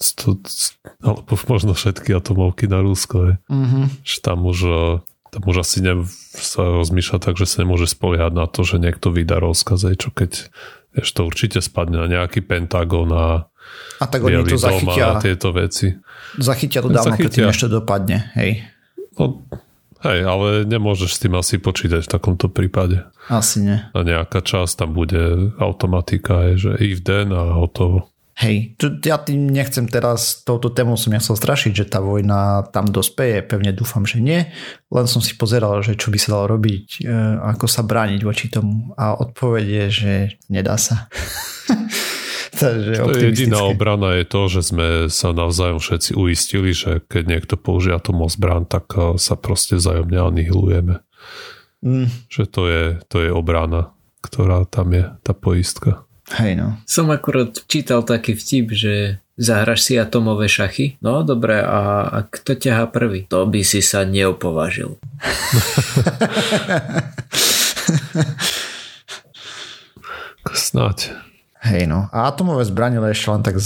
100, 0.00 1.00
alebo 1.00 1.32
možno 1.52 1.72
všetky 1.72 2.12
atomovky 2.12 2.68
na 2.68 2.84
Rusko. 2.84 3.16
Je. 3.24 3.34
Mm-hmm. 3.48 3.84
Že 4.04 4.16
tam 4.20 4.38
už, 4.44 4.58
tam 5.30 5.42
už 5.46 5.56
asi 5.62 5.78
ne, 5.80 5.94
sa 6.36 6.60
rozmýšľa 6.80 7.18
tak, 7.22 7.38
že 7.40 7.46
sa 7.48 7.62
nemôže 7.62 7.88
spoliehať 7.88 8.32
na 8.34 8.48
to, 8.50 8.66
že 8.66 8.82
niekto 8.82 9.14
vydá 9.14 9.40
rozkaz, 9.40 9.86
čo 9.96 10.10
keď 10.12 10.52
vieš, 10.94 11.08
to 11.14 11.26
určite 11.26 11.58
spadne 11.62 12.02
na 12.02 12.08
nejaký 12.10 12.42
Pentagon 12.42 13.10
a 13.14 13.50
a 14.00 14.04
tak 14.08 14.24
oni 14.24 14.42
to 14.48 14.58
zachytia. 14.58 15.16
A 15.16 15.22
tieto 15.22 15.54
veci. 15.54 15.92
Zachytia 16.40 16.82
to 16.82 16.90
dávno, 16.90 17.14
keď 17.14 17.30
tým 17.30 17.48
ešte 17.52 17.68
dopadne. 17.70 18.32
Hej. 18.34 18.66
No, 19.14 19.44
hej, 20.02 20.20
ale 20.24 20.64
nemôžeš 20.66 21.10
s 21.16 21.22
tým 21.22 21.36
asi 21.36 21.60
počítať 21.60 22.02
v 22.02 22.10
takomto 22.10 22.50
prípade. 22.50 23.04
Asi 23.30 23.62
nie. 23.62 23.78
A 23.78 23.98
nejaká 24.00 24.42
časť 24.42 24.82
tam 24.82 24.90
bude 24.96 25.54
automatika, 25.60 26.50
je, 26.50 26.54
že 26.56 26.72
if 26.82 27.04
then 27.04 27.30
a 27.30 27.54
hotovo. 27.54 28.09
Hej, 28.40 28.72
ja 29.04 29.20
tým 29.20 29.52
nechcem 29.52 29.84
teraz, 29.84 30.40
touto 30.48 30.72
tému 30.72 30.96
som 30.96 31.12
nechcel 31.12 31.36
strašiť, 31.36 31.72
že 31.76 31.84
tá 31.92 32.00
vojna 32.00 32.72
tam 32.72 32.88
dospeje, 32.88 33.44
pevne 33.44 33.68
dúfam, 33.76 34.08
že 34.08 34.16
nie. 34.16 34.48
Len 34.88 35.04
som 35.04 35.20
si 35.20 35.36
pozeral, 35.36 35.84
že 35.84 35.92
čo 35.92 36.08
by 36.08 36.16
sa 36.16 36.32
dalo 36.32 36.56
robiť, 36.56 37.04
e, 37.04 37.36
ako 37.36 37.68
sa 37.68 37.84
brániť 37.84 38.20
voči 38.24 38.48
tomu. 38.48 38.96
A 38.96 39.12
odpoveď 39.12 39.64
je, 39.68 39.86
že 39.92 40.12
nedá 40.48 40.80
sa. 40.80 41.12
Takže 42.64 42.92
to 43.04 43.12
je 43.12 43.28
jediná 43.28 43.60
obrana 43.68 44.16
je 44.16 44.24
to, 44.24 44.48
že 44.48 44.72
sme 44.72 44.88
sa 45.12 45.36
navzájom 45.36 45.76
všetci 45.76 46.16
uistili, 46.16 46.72
že 46.72 47.04
keď 47.12 47.24
niekto 47.28 47.54
použije 47.60 47.92
atomovú 47.92 48.32
zbran, 48.32 48.64
tak 48.64 48.88
e, 48.96 49.20
sa 49.20 49.36
proste 49.36 49.76
vzájomne 49.76 50.16
anihilujeme. 50.16 51.04
Mm. 51.84 52.08
Že 52.32 52.42
to 52.48 52.62
je, 52.72 52.84
to 53.04 53.16
je 53.20 53.30
obrana, 53.36 53.92
ktorá 54.24 54.64
tam 54.64 54.96
je, 54.96 55.12
tá 55.20 55.36
poistka. 55.36 56.08
Hej 56.38 56.54
no. 56.54 56.78
Som 56.86 57.10
akurát 57.10 57.58
čítal 57.66 58.06
taký 58.06 58.38
vtip, 58.38 58.70
že 58.70 59.18
zahraš 59.34 59.82
si 59.82 59.98
atomové 59.98 60.46
šachy? 60.46 60.94
No 61.02 61.26
dobre, 61.26 61.58
a, 61.58 62.06
a 62.06 62.22
kto 62.28 62.54
ťaha 62.54 62.86
prvý? 62.92 63.26
To 63.32 63.48
by 63.50 63.64
si 63.66 63.82
sa 63.82 64.06
neopovažil. 64.06 64.94
Snáď. 70.54 71.10
Hej 71.60 71.90
no. 71.90 72.08
A 72.14 72.30
atomové 72.30 72.64
zbranie 72.64 73.02
ešte 73.10 73.28
len 73.28 73.42
tak 73.42 73.58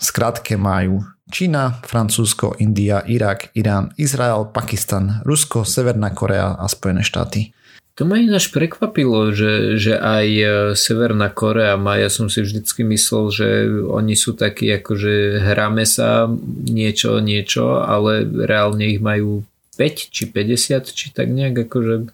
skrátke 0.00 0.56
majú 0.56 1.04
Čína, 1.34 1.82
Francúzsko, 1.82 2.54
India, 2.62 3.02
Irak, 3.10 3.50
Irán, 3.58 3.90
Izrael, 3.98 4.44
Pakistan, 4.54 5.24
Rusko, 5.26 5.66
Severná 5.66 6.14
Korea 6.14 6.54
a 6.54 6.68
Spojené 6.68 7.02
štáty. 7.02 7.50
To 7.94 8.02
ma 8.02 8.18
ináč 8.18 8.50
prekvapilo, 8.50 9.30
že, 9.30 9.78
že 9.78 9.94
aj 9.94 10.26
e, 10.26 10.46
Severná 10.74 11.30
Korea 11.30 11.78
má, 11.78 11.94
ja 11.94 12.10
som 12.10 12.26
si 12.26 12.42
vždycky 12.42 12.82
myslel, 12.82 13.24
že 13.30 13.48
oni 13.86 14.18
sú 14.18 14.34
takí 14.34 14.66
ako, 14.74 14.98
že 14.98 15.38
hráme 15.38 15.86
sa 15.86 16.26
niečo, 16.66 17.22
niečo, 17.22 17.86
ale 17.86 18.26
reálne 18.26 18.90
ich 18.90 18.98
majú 18.98 19.46
5 19.78 20.10
či 20.10 20.26
50, 20.26 20.90
či 20.90 21.14
tak 21.14 21.30
nejak 21.30 21.70
akože 21.70 22.10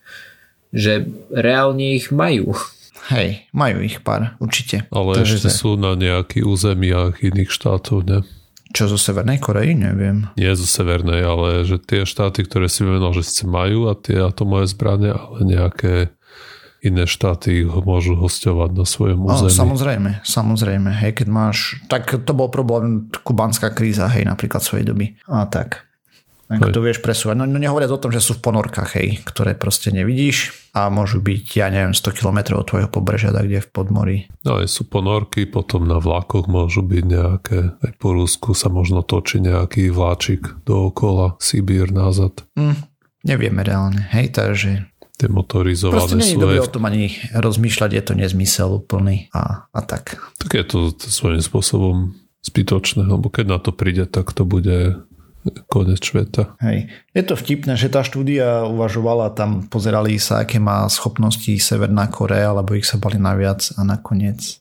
že 0.70 1.06
reálne 1.34 1.98
ich 1.98 2.14
majú. 2.14 2.54
Hej, 3.10 3.50
majú 3.50 3.82
ich 3.82 3.98
pár, 4.06 4.38
určite. 4.38 4.86
Ale 4.94 5.18
to 5.18 5.26
ešte 5.26 5.50
sú 5.50 5.74
na 5.74 5.98
nejakých 5.98 6.46
územiach 6.46 7.24
iných 7.26 7.50
štátov, 7.50 8.06
ne? 8.06 8.18
Čo 8.70 8.94
zo 8.94 8.98
Severnej 8.98 9.42
Korei? 9.42 9.74
Neviem. 9.74 10.30
Nie 10.38 10.54
zo 10.54 10.64
Severnej, 10.64 11.26
ale 11.26 11.66
že 11.66 11.82
tie 11.82 12.06
štáty, 12.06 12.46
ktoré 12.46 12.70
si 12.70 12.86
vymenoval, 12.86 13.18
že 13.18 13.26
ste 13.26 13.44
majú 13.50 13.90
a 13.90 13.98
tie 13.98 14.22
atomové 14.22 14.70
zbranie, 14.70 15.10
ale 15.10 15.38
nejaké 15.42 16.14
iné 16.80 17.04
štáty 17.04 17.64
ich 17.64 17.68
môžu 17.68 18.16
hostovať 18.16 18.70
na 18.72 18.86
svojom 18.88 19.28
území. 19.28 19.52
No, 19.52 19.60
samozrejme, 19.66 20.10
samozrejme. 20.24 20.90
Hej, 20.96 21.12
keď 21.22 21.28
máš... 21.28 21.76
Tak 21.92 22.24
to 22.24 22.32
bol 22.32 22.48
problém 22.48 23.12
kubánska 23.20 23.74
kríza, 23.74 24.08
hej, 24.08 24.24
napríklad 24.24 24.64
svojej 24.64 24.88
doby. 24.88 25.12
A 25.28 25.44
tak. 25.44 25.89
To 26.50 26.82
vieš 26.82 26.98
presúvať. 26.98 27.38
No, 27.38 27.46
no 27.46 27.62
nehovoriac 27.62 27.94
o 27.94 28.02
tom, 28.02 28.10
že 28.10 28.18
sú 28.18 28.34
v 28.34 28.42
ponorkách, 28.50 28.90
hej, 28.98 29.22
ktoré 29.22 29.54
proste 29.54 29.94
nevidíš 29.94 30.50
a 30.74 30.90
môžu 30.90 31.22
byť, 31.22 31.44
ja 31.54 31.70
neviem, 31.70 31.94
100 31.94 32.10
km 32.10 32.58
od 32.58 32.66
tvojho 32.66 32.90
pobrežia, 32.90 33.30
tak 33.30 33.46
kde 33.46 33.62
v 33.62 33.70
podmorí. 33.70 34.16
No 34.42 34.58
aj 34.58 34.66
sú 34.66 34.90
ponorky, 34.90 35.46
potom 35.46 35.86
na 35.86 36.02
vlakoch 36.02 36.50
môžu 36.50 36.82
byť 36.82 37.04
nejaké, 37.06 37.58
aj 37.78 37.92
po 38.02 38.18
Rusku 38.18 38.50
sa 38.58 38.66
možno 38.66 39.06
točí 39.06 39.38
nejaký 39.38 39.94
vláčik 39.94 40.66
dookola, 40.66 41.38
Sibír 41.38 41.94
nazad. 41.94 42.42
Mm, 42.58 42.82
nevieme 43.22 43.62
reálne, 43.62 44.10
hej, 44.10 44.34
takže 44.34 44.90
tie 45.20 45.28
motorizované 45.30 46.02
Proste 46.02 46.34
nie 46.34 46.56
je 46.56 46.66
o 46.66 46.72
tom 46.72 46.88
ani 46.88 47.14
rozmýšľať, 47.30 47.90
je 47.94 48.02
to 48.02 48.12
nezmysel 48.18 48.82
úplný 48.82 49.30
a, 49.36 49.70
a 49.70 49.80
tak. 49.86 50.18
Tak 50.40 50.50
je 50.50 50.64
to, 50.66 50.78
to 50.96 51.06
svojím 51.12 51.44
spôsobom 51.44 52.18
zbytočné, 52.40 53.04
lebo 53.04 53.28
keď 53.28 53.46
na 53.46 53.58
to 53.60 53.70
príde, 53.76 54.08
tak 54.08 54.32
to 54.32 54.48
bude 54.48 54.96
konec 55.72 56.04
sveta. 56.04 56.54
Hej. 56.60 56.92
Je 57.16 57.22
to 57.24 57.34
vtipné, 57.36 57.72
že 57.76 57.88
tá 57.88 58.04
štúdia 58.04 58.68
uvažovala, 58.68 59.32
tam 59.32 59.64
pozerali 59.64 60.20
sa, 60.20 60.44
aké 60.44 60.60
má 60.60 60.84
schopnosti 60.92 61.48
Severná 61.56 62.12
Korea, 62.12 62.52
alebo 62.52 62.76
ich 62.76 62.84
sa 62.84 63.00
bali 63.00 63.16
naviac 63.16 63.64
a 63.76 63.80
nakoniec... 63.84 64.60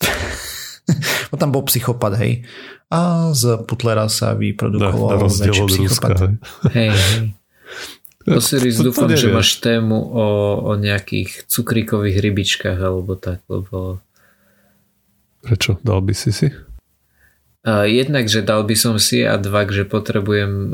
Bo 1.29 1.37
tam 1.37 1.53
bol 1.53 1.61
psychopat, 1.69 2.17
hej. 2.17 2.41
A 2.89 3.29
z 3.37 3.61
Putlera 3.69 4.09
sa 4.09 4.33
vyprodukoval 4.33 5.21
na, 5.21 5.21
na 5.21 5.29
väčší 5.29 5.63
psychopat. 5.69 6.09
Ruska, 6.17 6.71
hej. 6.73 6.89
hej, 6.89 6.89
hej. 6.89 7.25
Osiris, 8.29 8.81
dúfam, 8.81 9.09
že 9.13 9.29
máš 9.29 9.61
tému 9.61 9.95
o, 9.95 10.25
o 10.65 10.71
nejakých 10.77 11.45
cukríkových 11.45 12.17
rybičkách 12.17 12.79
alebo 12.81 13.13
tak, 13.13 13.45
lebo... 13.49 14.01
Prečo? 15.45 15.77
Dal 15.85 16.01
by 16.01 16.13
si 16.17 16.33
si? 16.33 16.47
Jednak, 17.67 18.31
že 18.31 18.39
dal 18.39 18.63
by 18.63 18.75
som 18.75 18.95
si 18.95 19.19
a 19.27 19.35
dva, 19.35 19.67
že 19.67 19.83
potrebujem 19.83 20.71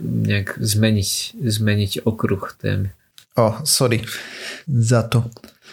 nejak 0.00 0.56
zmeniť, 0.56 1.36
zmeniť 1.36 1.92
okruh 2.08 2.44
tém. 2.56 2.88
O, 3.36 3.48
oh, 3.48 3.54
sorry 3.64 4.04
za 4.68 5.08
to. 5.08 5.28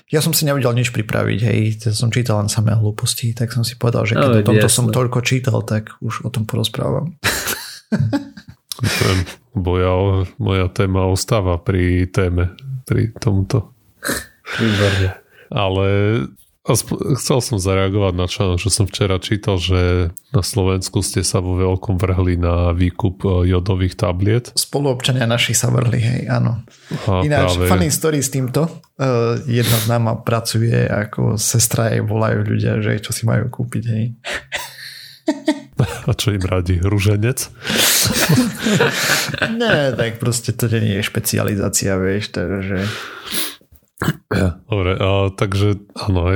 Ja 0.10 0.26
som 0.26 0.34
si 0.34 0.42
nevedel 0.48 0.74
nič 0.74 0.90
pripraviť, 0.90 1.40
hej, 1.46 1.60
ja 1.86 1.94
som 1.94 2.10
čítal 2.10 2.42
len 2.42 2.50
samé 2.50 2.74
hlúposti, 2.74 3.30
tak 3.38 3.54
som 3.54 3.62
si 3.62 3.78
povedal, 3.78 4.10
že 4.10 4.18
keď 4.18 4.26
no, 4.26 4.42
o 4.42 4.48
tomto 4.48 4.68
jasne. 4.68 4.78
som 4.82 4.88
toľko 4.90 5.20
čítal, 5.22 5.62
tak 5.62 5.94
už 6.02 6.26
o 6.26 6.30
tom 6.34 6.50
porozprávam. 6.50 7.14
Boja, 9.54 10.26
moja 10.42 10.68
téma 10.72 11.06
ostáva 11.06 11.62
pri 11.62 12.10
téme, 12.10 12.58
pri 12.90 13.14
tomuto. 13.22 13.76
Výborne. 14.58 15.20
Ale 15.54 15.88
Chcel 17.18 17.40
som 17.42 17.58
zareagovať 17.58 18.14
na 18.14 18.28
článok, 18.30 18.62
čo 18.62 18.70
som 18.70 18.86
včera 18.86 19.18
čítal, 19.18 19.58
že 19.58 20.14
na 20.30 20.46
Slovensku 20.46 21.02
ste 21.02 21.26
sa 21.26 21.42
vo 21.42 21.58
veľkom 21.58 21.98
vrhli 21.98 22.38
na 22.38 22.76
výkup 22.78 23.26
e, 23.26 23.50
jodových 23.50 23.98
tabliet. 23.98 24.54
Spoluobčania 24.54 25.26
naši 25.26 25.58
sa 25.58 25.74
vrhli, 25.74 25.98
hej, 25.98 26.22
áno. 26.30 26.62
A 27.10 27.26
Ináč, 27.26 27.58
práve... 27.58 27.66
funny 27.74 27.90
story 27.90 28.22
s 28.22 28.30
týmto. 28.30 28.70
Uh, 29.00 29.40
jedna 29.48 29.78
z 29.80 29.86
náma 29.88 30.22
pracuje 30.22 30.76
ako 30.86 31.40
sestra, 31.40 31.90
jej 31.96 32.04
volajú 32.04 32.44
ľudia, 32.46 32.84
že 32.84 33.00
čo 33.00 33.16
si 33.16 33.24
majú 33.26 33.48
kúpiť, 33.48 33.84
hej. 33.90 34.06
A 35.80 36.12
čo 36.12 36.36
im 36.36 36.44
radi? 36.44 36.76
Rúženec? 36.82 37.40
ne, 39.62 39.96
tak 39.96 40.20
proste 40.20 40.52
to 40.52 40.68
nie 40.68 41.00
je 41.00 41.08
špecializácia, 41.08 41.96
vieš, 41.96 42.36
takže 42.36 42.84
Dobre, 44.80 44.96
a, 44.96 45.28
takže 45.28 45.76
áno, 45.92 46.32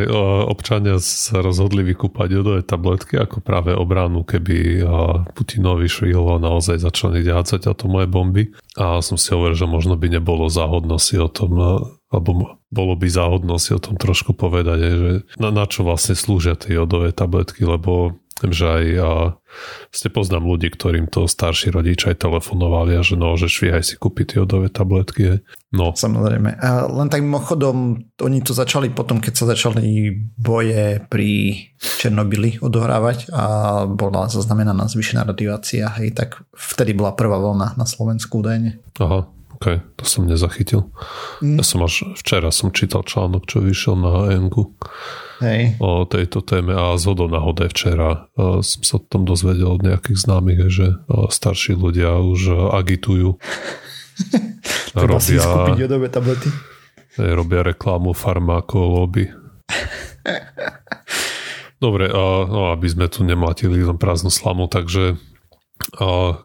občania 0.51 0.99
sa 0.99 1.39
rozhodli 1.39 1.79
vykúpať 1.87 2.27
jodové 2.27 2.59
tabletky 2.59 3.15
ako 3.15 3.39
práve 3.39 3.71
obranu, 3.71 4.27
keby 4.27 4.83
a 4.83 5.23
Putinovi 5.31 5.87
švihlo 5.87 6.43
naozaj 6.43 6.83
začali 6.83 7.23
hádzať 7.23 7.71
atomové 7.71 8.03
bomby. 8.03 8.51
A 8.75 8.99
som 8.99 9.15
si 9.15 9.31
hovoril, 9.31 9.55
že 9.55 9.63
možno 9.63 9.95
by 9.95 10.19
nebolo 10.19 10.51
záhodno 10.51 10.99
si 10.99 11.15
o 11.15 11.31
tom, 11.31 11.55
alebo 12.11 12.59
bolo 12.67 12.93
by 12.99 13.07
záhodno 13.07 13.55
si 13.63 13.71
o 13.71 13.79
tom 13.79 13.95
trošku 13.95 14.35
povedať, 14.35 14.79
že 14.91 15.11
na, 15.39 15.47
na 15.47 15.63
čo 15.63 15.87
vlastne 15.87 16.19
slúžia 16.19 16.59
tie 16.59 16.75
jodové 16.75 17.15
tabletky, 17.15 17.63
lebo 17.63 18.19
že 18.41 18.65
aj 18.65 18.85
a 18.99 19.11
ste 19.93 20.09
poznám 20.09 20.49
ľudí, 20.49 20.73
ktorým 20.73 21.05
to 21.07 21.29
starší 21.29 21.69
rodič 21.71 22.09
aj 22.09 22.25
telefonovali 22.25 22.97
a 22.97 23.05
že 23.05 23.15
no, 23.15 23.37
že 23.37 23.47
švíhaj 23.47 23.85
si 23.85 23.95
kúpiť 23.95 24.41
jodové 24.41 24.73
tabletky. 24.73 25.45
No. 25.71 25.93
Samozrejme. 25.93 26.57
A 26.57 26.89
len 26.89 27.07
tak 27.13 27.21
mimochodom, 27.21 28.09
oni 28.19 28.39
to 28.41 28.57
začali 28.57 28.89
potom, 28.89 29.21
keď 29.21 29.33
sa 29.37 29.45
začali 29.53 30.17
boje 30.37 31.05
pri 31.07 31.61
Černobyli 31.77 32.59
odohrávať 32.59 33.29
a 33.31 33.45
bola 33.87 34.27
zaznamenaná 34.27 34.89
zvyšená 34.89 35.23
radioácia, 35.23 35.87
hej, 36.01 36.11
tak 36.17 36.41
vtedy 36.51 36.97
bola 36.97 37.13
prvá 37.13 37.37
vlna 37.37 37.77
na 37.77 37.85
Slovensku 37.85 38.41
údajne. 38.41 38.81
Aha, 38.99 39.29
ok, 39.61 39.65
to 39.95 40.03
som 40.03 40.25
nezachytil. 40.27 40.91
Mm. 41.39 41.61
Ja 41.61 41.63
som 41.63 41.85
až 41.85 42.11
včera 42.19 42.49
som 42.51 42.73
čítal 42.75 43.05
článok, 43.05 43.47
čo 43.47 43.63
vyšiel 43.63 43.95
na 43.95 44.33
Engu 44.35 44.73
Hej. 45.43 45.75
o 45.83 46.07
tejto 46.07 46.39
téme 46.39 46.71
a 46.71 46.95
z 46.95 47.11
náhode 47.11 47.67
včera 47.67 48.31
som 48.37 48.81
sa 48.83 48.95
o 48.95 49.03
tom 49.03 49.27
dozvedel 49.27 49.75
od 49.75 49.83
nejakých 49.83 50.23
známych, 50.23 50.71
že 50.71 51.03
starší 51.27 51.75
ľudia 51.75 52.15
už 52.23 52.71
agitujú. 52.71 53.35
robia, 54.95 55.75
jodové 55.75 56.07
tablety. 56.07 56.47
Robia 57.19 57.61
reklamu 57.61 58.15
farmákov 58.15 59.03
lobby. 59.03 59.27
dobre, 61.83 62.07
no, 62.07 62.71
aby 62.71 62.87
sme 62.87 63.11
tu 63.11 63.27
nemlatili 63.27 63.83
len 63.83 63.99
prázdnu 63.99 64.31
slamu, 64.31 64.71
takže 64.71 65.19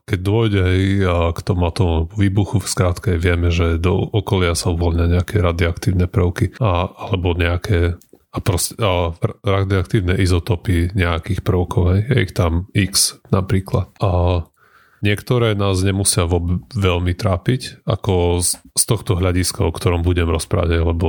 keď 0.04 0.18
dôjde 0.18 0.64
k 1.06 1.38
tomu 1.40 1.68
atomovému 1.68 2.12
výbuchu, 2.12 2.61
v 2.61 2.68
skrátke 2.68 3.11
vieme, 3.16 3.48
že 3.48 3.80
do 3.80 3.96
okolia 3.96 4.52
sa 4.52 4.74
uvoľnia 4.74 5.20
nejaké 5.20 5.40
radioaktívne 5.40 6.11
prvky 6.11 6.58
a, 6.61 6.90
alebo 6.90 7.32
nejaké 7.32 7.96
a, 8.28 8.38
proste, 8.44 8.76
a 8.78 9.16
radioaktívne 9.44 10.16
izotopy 10.20 10.92
nejakých 10.92 11.40
prvkov. 11.40 11.82
Hej. 11.96 12.00
Je 12.08 12.18
ich 12.28 12.34
tam 12.36 12.68
X 12.76 13.16
napríklad. 13.32 13.88
A 14.04 14.44
niektoré 15.00 15.56
nás 15.56 15.80
nemusia 15.80 16.28
vo, 16.28 16.60
veľmi 16.76 17.16
trápiť, 17.16 17.86
ako 17.88 18.44
z, 18.44 18.60
z 18.76 18.82
tohto 18.84 19.16
hľadiska, 19.16 19.64
o 19.64 19.72
ktorom 19.72 20.04
budem 20.04 20.28
rozprávať, 20.28 20.84
lebo 20.84 21.08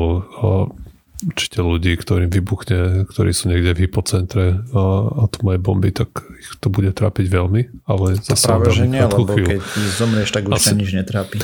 určite 1.19 1.59
ľudí, 1.59 1.99
ktorým 1.99 2.31
vybuchne, 2.31 3.03
ktorí 3.11 3.31
sú 3.35 3.51
niekde 3.51 3.75
v 3.75 3.79
hypocentre 3.87 4.63
atomovej 5.27 5.59
bomby, 5.59 5.91
tak 5.91 6.23
ich 6.39 6.55
to 6.63 6.71
bude 6.71 6.95
trápiť 6.95 7.27
veľmi. 7.27 7.83
Ale 7.91 8.15
to 8.23 8.31
zase 8.31 8.47
práve, 8.47 8.71
že 8.71 8.87
nie, 8.87 9.03
lebo 9.03 9.27
chvíľu. 9.27 9.59
keď 9.59 9.61
zomrieš, 9.99 10.29
tak 10.31 10.47
už 10.47 10.55
Asi... 10.55 10.75
nič 10.79 10.95
netrápi. 10.95 11.43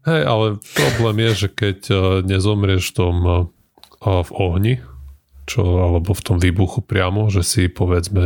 Hej, 0.00 0.22
ale 0.24 0.46
problém 0.72 1.28
je, 1.28 1.32
že 1.44 1.48
keď 1.52 1.78
e, 1.92 1.96
nezomrieš 2.24 2.88
v 2.88 2.94
tom 2.96 3.16
e, 3.20 3.32
v 4.00 4.30
ohni, 4.32 4.74
čo, 5.44 5.60
alebo 5.82 6.16
v 6.16 6.24
tom 6.24 6.36
výbuchu 6.40 6.80
priamo, 6.80 7.28
že 7.28 7.44
si 7.44 7.62
povedzme 7.68 8.24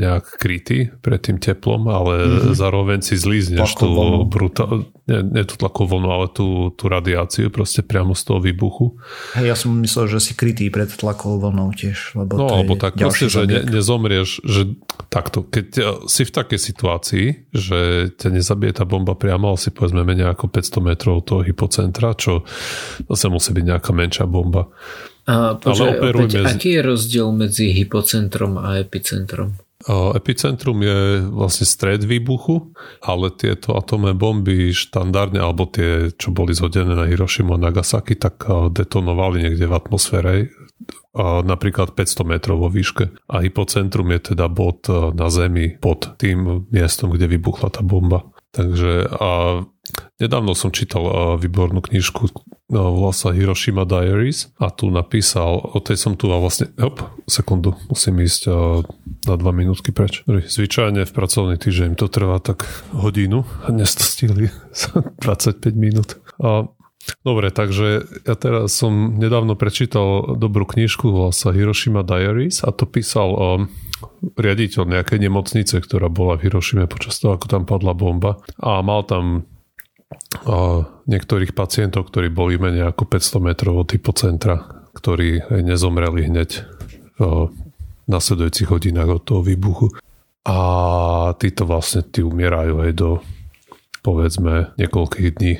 nejak 0.00 0.40
krytý 0.40 0.88
pred 1.04 1.20
tým 1.20 1.36
teplom, 1.36 1.84
ale 1.92 2.14
mm-hmm. 2.24 2.52
zároveň 2.56 2.98
si 3.04 3.20
zlízneš 3.20 3.76
tú 3.76 4.24
brutál, 4.24 4.88
nie, 5.04 5.20
nie 5.20 5.44
tú 5.44 5.60
tlakovú 5.60 6.00
vlnu, 6.00 6.08
ale 6.08 6.26
tú, 6.32 6.72
tú 6.72 6.88
radiáciu 6.88 7.52
proste 7.52 7.84
priamo 7.84 8.16
z 8.16 8.22
toho 8.24 8.40
výbuchu. 8.40 8.96
Hej, 9.36 9.46
ja 9.52 9.56
som 9.58 9.76
myslel, 9.76 10.08
že 10.08 10.18
si 10.24 10.32
krytý 10.32 10.72
pred 10.72 10.88
tlakovou 10.88 11.50
vlnou 11.50 11.76
tiež. 11.76 12.16
Lebo 12.16 12.40
no, 12.40 12.48
alebo 12.48 12.80
tak 12.80 12.96
proste, 12.96 13.28
že 13.28 13.44
ne, 13.44 13.60
nezomrieš, 13.68 14.40
že 14.42 14.74
takto, 15.12 15.44
keď 15.44 15.66
si 16.08 16.22
v 16.24 16.32
takej 16.32 16.60
situácii, 16.62 17.26
že 17.52 18.10
ťa 18.16 18.28
nezabije 18.32 18.80
tá 18.80 18.88
bomba 18.88 19.12
priamo, 19.12 19.52
ale 19.52 19.58
si 19.60 19.68
povedzme 19.74 20.06
menej 20.06 20.32
ako 20.32 20.48
500 20.48 20.88
metrov 20.88 21.20
toho 21.26 21.44
hypocentra, 21.44 22.16
čo 22.16 22.46
zase 23.10 23.26
musí 23.28 23.50
byť 23.52 23.64
nejaká 23.66 23.90
menšia 23.92 24.24
bomba. 24.24 24.70
A, 25.28 25.54
počuaj, 25.54 26.00
ale 26.00 26.10
opäť, 26.10 26.42
aký 26.42 26.80
je 26.80 26.82
rozdiel 26.82 27.28
medzi 27.30 27.70
hypocentrom 27.70 28.58
a 28.58 28.80
epicentrom? 28.80 29.54
Epicentrum 29.88 30.76
je 30.84 31.24
vlastne 31.32 31.64
stred 31.64 32.04
výbuchu, 32.04 32.76
ale 33.00 33.32
tieto 33.32 33.72
atomové 33.72 34.12
bomby 34.12 34.76
štandardne, 34.76 35.40
alebo 35.40 35.64
tie, 35.64 36.12
čo 36.12 36.36
boli 36.36 36.52
zhodené 36.52 36.92
na 36.92 37.08
Hirošimu 37.08 37.56
a 37.56 37.62
Nagasaki, 37.70 38.20
tak 38.20 38.44
detonovali 38.76 39.48
niekde 39.48 39.64
v 39.64 39.76
atmosfére, 39.76 40.52
napríklad 41.16 41.96
500 41.96 42.28
metrov 42.28 42.60
vo 42.60 42.68
výške. 42.68 43.08
A 43.32 43.40
hypocentrum 43.40 44.12
je 44.12 44.36
teda 44.36 44.52
bod 44.52 44.84
na 44.92 45.32
Zemi 45.32 45.80
pod 45.80 46.20
tým 46.20 46.68
miestom, 46.68 47.16
kde 47.16 47.32
vybuchla 47.32 47.72
tá 47.72 47.80
bomba. 47.80 48.28
Takže 48.50 49.06
a 49.06 49.62
nedávno 50.18 50.58
som 50.58 50.74
čítal 50.74 51.38
výbornú 51.38 51.80
knižku, 51.86 52.34
volá 52.70 53.14
sa 53.14 53.30
Hiroshima 53.30 53.86
Diaries 53.86 54.50
a 54.58 54.74
tu 54.74 54.90
napísal, 54.90 55.58
o 55.70 55.78
tej 55.78 55.98
som 55.98 56.18
tu 56.18 56.30
a 56.34 56.38
vlastne, 56.38 56.74
hop, 56.78 56.98
sekundu, 57.30 57.78
musím 57.86 58.22
ísť 58.22 58.50
na 59.26 59.34
dva 59.36 59.52
minútky 59.52 59.92
preč. 59.92 60.24
Zvyčajne 60.26 61.04
v 61.04 61.12
pracovný 61.12 61.56
týždeň 61.60 61.96
to 61.96 62.06
trvá 62.08 62.40
tak 62.40 62.64
hodinu 62.94 63.44
a 63.64 63.72
dnes 63.72 63.92
to 63.96 64.04
stihli 64.04 64.48
25 65.24 65.60
minút. 65.76 66.20
A 66.40 66.68
Dobre, 67.24 67.48
takže 67.48 68.04
ja 68.28 68.36
teraz 68.36 68.76
som 68.76 69.16
nedávno 69.16 69.56
prečítal 69.56 70.36
dobrú 70.36 70.68
knižku, 70.68 71.08
volá 71.08 71.32
sa 71.32 71.48
Hiroshima 71.48 72.04
Diaries 72.04 72.60
a 72.60 72.76
to 72.76 72.84
písal 72.84 73.32
riaditeľ 74.36 74.84
nejakej 74.84 75.18
nemocnice, 75.24 75.80
ktorá 75.80 76.12
bola 76.12 76.36
v 76.36 76.52
Hirošime 76.52 76.84
počas 76.92 77.16
toho, 77.16 77.40
ako 77.40 77.46
tam 77.48 77.64
padla 77.64 77.96
bomba 77.96 78.44
a 78.60 78.84
mal 78.84 79.08
tam 79.08 79.48
a 80.44 80.84
niektorých 81.06 81.54
pacientov, 81.54 82.10
ktorí 82.10 82.34
boli 82.34 82.58
menej 82.58 82.90
ako 82.90 83.06
500 83.06 83.46
metrov 83.46 83.78
od 83.78 83.88
hypocentra, 83.94 84.86
ktorí 84.90 85.46
nezomreli 85.62 86.26
hneď 86.26 86.66
nasledujúcich 88.10 88.68
hodinách 88.68 89.08
od 89.08 89.22
toho 89.22 89.40
výbuchu. 89.46 89.94
A 90.44 90.58
títo 91.38 91.64
vlastne 91.68 92.02
tí 92.02 92.26
umierajú 92.26 92.82
aj 92.82 92.90
do 92.98 93.10
povedzme 94.02 94.74
niekoľkých 94.80 95.28
dní. 95.36 95.54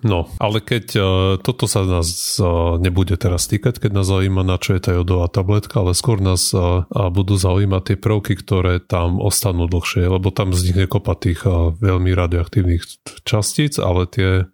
No, 0.00 0.32
ale 0.40 0.64
keď 0.64 0.86
uh, 0.96 1.04
toto 1.36 1.68
sa 1.68 1.84
nás 1.84 2.40
uh, 2.40 2.80
nebude 2.80 3.20
teraz 3.20 3.44
týkať, 3.52 3.84
keď 3.84 4.00
nás 4.00 4.08
zaujíma, 4.08 4.40
na 4.40 4.56
čo 4.56 4.72
je 4.72 4.80
tá 4.80 4.96
jodová 4.96 5.28
tabletka, 5.28 5.84
ale 5.84 5.92
skôr 5.92 6.24
nás 6.24 6.56
uh, 6.56 6.88
budú 6.88 7.36
zaujímať 7.36 7.82
tie 7.84 7.96
prvky, 8.00 8.40
ktoré 8.40 8.80
tam 8.80 9.20
ostanú 9.20 9.68
dlhšie, 9.68 10.08
lebo 10.08 10.32
tam 10.32 10.56
vznikne 10.56 10.88
kopa 10.88 11.12
tých 11.20 11.44
veľmi 11.76 12.16
radioaktívnych 12.16 12.80
častíc, 13.28 13.76
ale 13.76 14.08
tie 14.08 14.48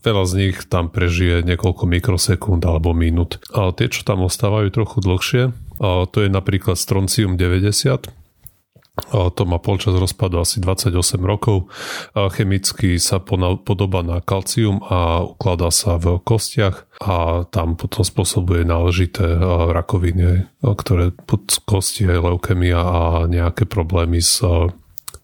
veľa 0.00 0.24
z 0.28 0.32
nich 0.36 0.56
tam 0.68 0.88
prežije 0.88 1.44
niekoľko 1.44 1.84
mikrosekúnd 1.86 2.62
alebo 2.64 2.96
minút. 2.96 3.40
A 3.52 3.72
tie, 3.72 3.88
čo 3.92 4.04
tam 4.04 4.24
ostávajú 4.24 4.72
trochu 4.72 4.98
dlhšie, 5.04 5.42
uh, 5.50 6.04
to 6.08 6.24
je 6.24 6.28
napríklad 6.28 6.76
stroncium 6.76 7.36
90, 7.36 8.20
to 9.08 9.42
má 9.48 9.56
polčas 9.58 9.96
rozpadu 9.96 10.40
asi 10.40 10.60
28 10.60 10.92
rokov. 11.24 11.72
Chemicky 12.36 13.00
sa 13.00 13.18
podobá 13.20 14.04
na 14.04 14.20
kalcium 14.20 14.84
a 14.84 15.24
ukladá 15.24 15.72
sa 15.72 15.96
v 15.96 16.20
kostiach 16.20 16.84
a 17.00 17.48
tam 17.48 17.80
potom 17.80 18.04
spôsobuje 18.04 18.68
náležité 18.68 19.24
rakoviny, 19.72 20.44
ktoré 20.60 21.16
pod 21.24 21.48
kosti 21.64 22.06
je 22.06 22.18
leukemia 22.20 22.80
a 22.80 23.02
nejaké 23.24 23.64
problémy 23.64 24.20
s 24.20 24.44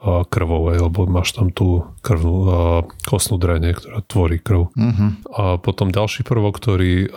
krvou, 0.02 0.70
lebo 0.70 1.08
máš 1.08 1.34
tam 1.34 1.50
tú 1.50 1.88
krvnú 2.04 2.84
kostnú 3.08 3.40
drene, 3.40 3.72
ktorá 3.72 4.04
tvorí 4.04 4.38
krv. 4.38 4.70
Uh-huh. 4.70 5.10
A 5.32 5.42
potom 5.56 5.90
ďalší 5.90 6.22
prvok, 6.22 6.60
ktorý 6.60 7.10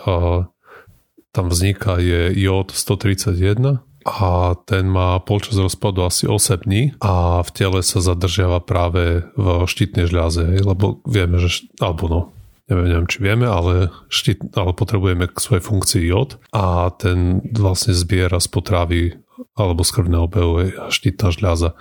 tam 1.30 1.46
vzniká 1.46 2.02
je 2.02 2.34
jód 2.34 2.74
131 2.74 3.84
a 4.00 4.56
ten 4.64 4.88
má 4.88 5.20
polčas 5.20 5.60
rozpadu 5.60 6.02
asi 6.08 6.24
8 6.24 6.64
dní 6.64 6.96
a 7.04 7.44
v 7.44 7.50
tele 7.52 7.84
sa 7.84 8.00
zadržiava 8.00 8.64
práve 8.64 9.28
v 9.36 9.46
štítnej 9.68 10.08
žľaze, 10.08 10.64
lebo 10.64 11.04
vieme, 11.04 11.36
že, 11.36 11.68
alebo 11.78 12.04
no, 12.08 12.20
neviem, 12.72 12.86
neviem 12.88 13.08
či 13.10 13.18
vieme, 13.20 13.44
ale, 13.44 13.92
štít, 14.08 14.56
ale 14.56 14.72
potrebujeme 14.72 15.28
k 15.28 15.36
svojej 15.36 15.62
funkcii 15.62 16.02
jód 16.08 16.40
a 16.54 16.88
ten 16.96 17.44
vlastne 17.52 17.92
zbiera 17.92 18.40
z 18.40 18.48
potravy 18.48 19.02
alebo 19.56 19.82
z 19.84 19.90
krvného 19.94 20.24
obehu 20.26 20.52
štítna 20.88 21.30
žľaza. 21.34 21.76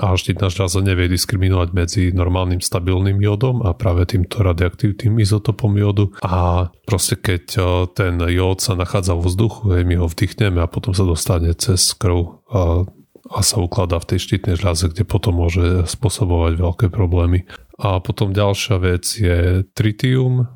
A 0.00 0.16
štítna 0.16 0.48
žľaza 0.48 0.80
nevie 0.80 1.12
diskriminovať 1.12 1.68
medzi 1.76 2.02
normálnym 2.10 2.64
stabilným 2.64 3.20
jódom 3.20 3.60
a 3.60 3.76
práve 3.76 4.08
týmto 4.08 4.40
radioaktívnym 4.40 5.20
izotopom 5.20 5.76
jódu 5.76 6.16
a 6.24 6.68
proste 6.88 7.20
keď 7.20 7.44
e, 7.56 7.60
ten 7.92 8.16
jód 8.16 8.64
sa 8.64 8.72
nachádza 8.72 9.12
vo 9.12 9.28
vzduchu, 9.28 9.84
my 9.84 9.94
ho 10.00 10.08
vdychneme 10.08 10.64
a 10.64 10.70
potom 10.72 10.96
sa 10.96 11.04
dostane 11.04 11.52
cez 11.52 11.92
krv 11.92 12.40
a, 12.48 12.88
a 13.28 13.38
sa 13.44 13.60
ukladá 13.60 14.00
v 14.00 14.16
tej 14.16 14.18
štítnej 14.24 14.56
žľaze, 14.56 14.88
kde 14.88 15.04
potom 15.04 15.36
môže 15.36 15.84
spôsobovať 15.84 16.52
veľké 16.56 16.86
problémy. 16.88 17.44
A 17.76 18.00
potom 18.00 18.32
ďalšia 18.32 18.76
vec 18.80 19.04
je 19.04 19.68
tritium, 19.76 20.48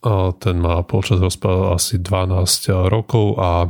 a 0.00 0.32
ten 0.32 0.56
má 0.56 0.80
počas 0.80 1.20
rozpadu 1.20 1.76
asi 1.76 2.00
12 2.00 2.88
rokov 2.88 3.36
a 3.36 3.68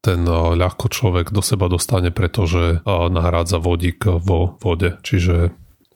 ten 0.00 0.24
eh, 0.24 0.36
ľahko 0.56 0.90
človek 0.90 1.30
do 1.34 1.40
seba 1.40 1.68
dostane, 1.68 2.10
pretože 2.14 2.78
eh, 2.78 3.08
nahrádza 3.08 3.58
vodík 3.60 4.06
vo 4.06 4.56
vode.Čiže 4.60 5.54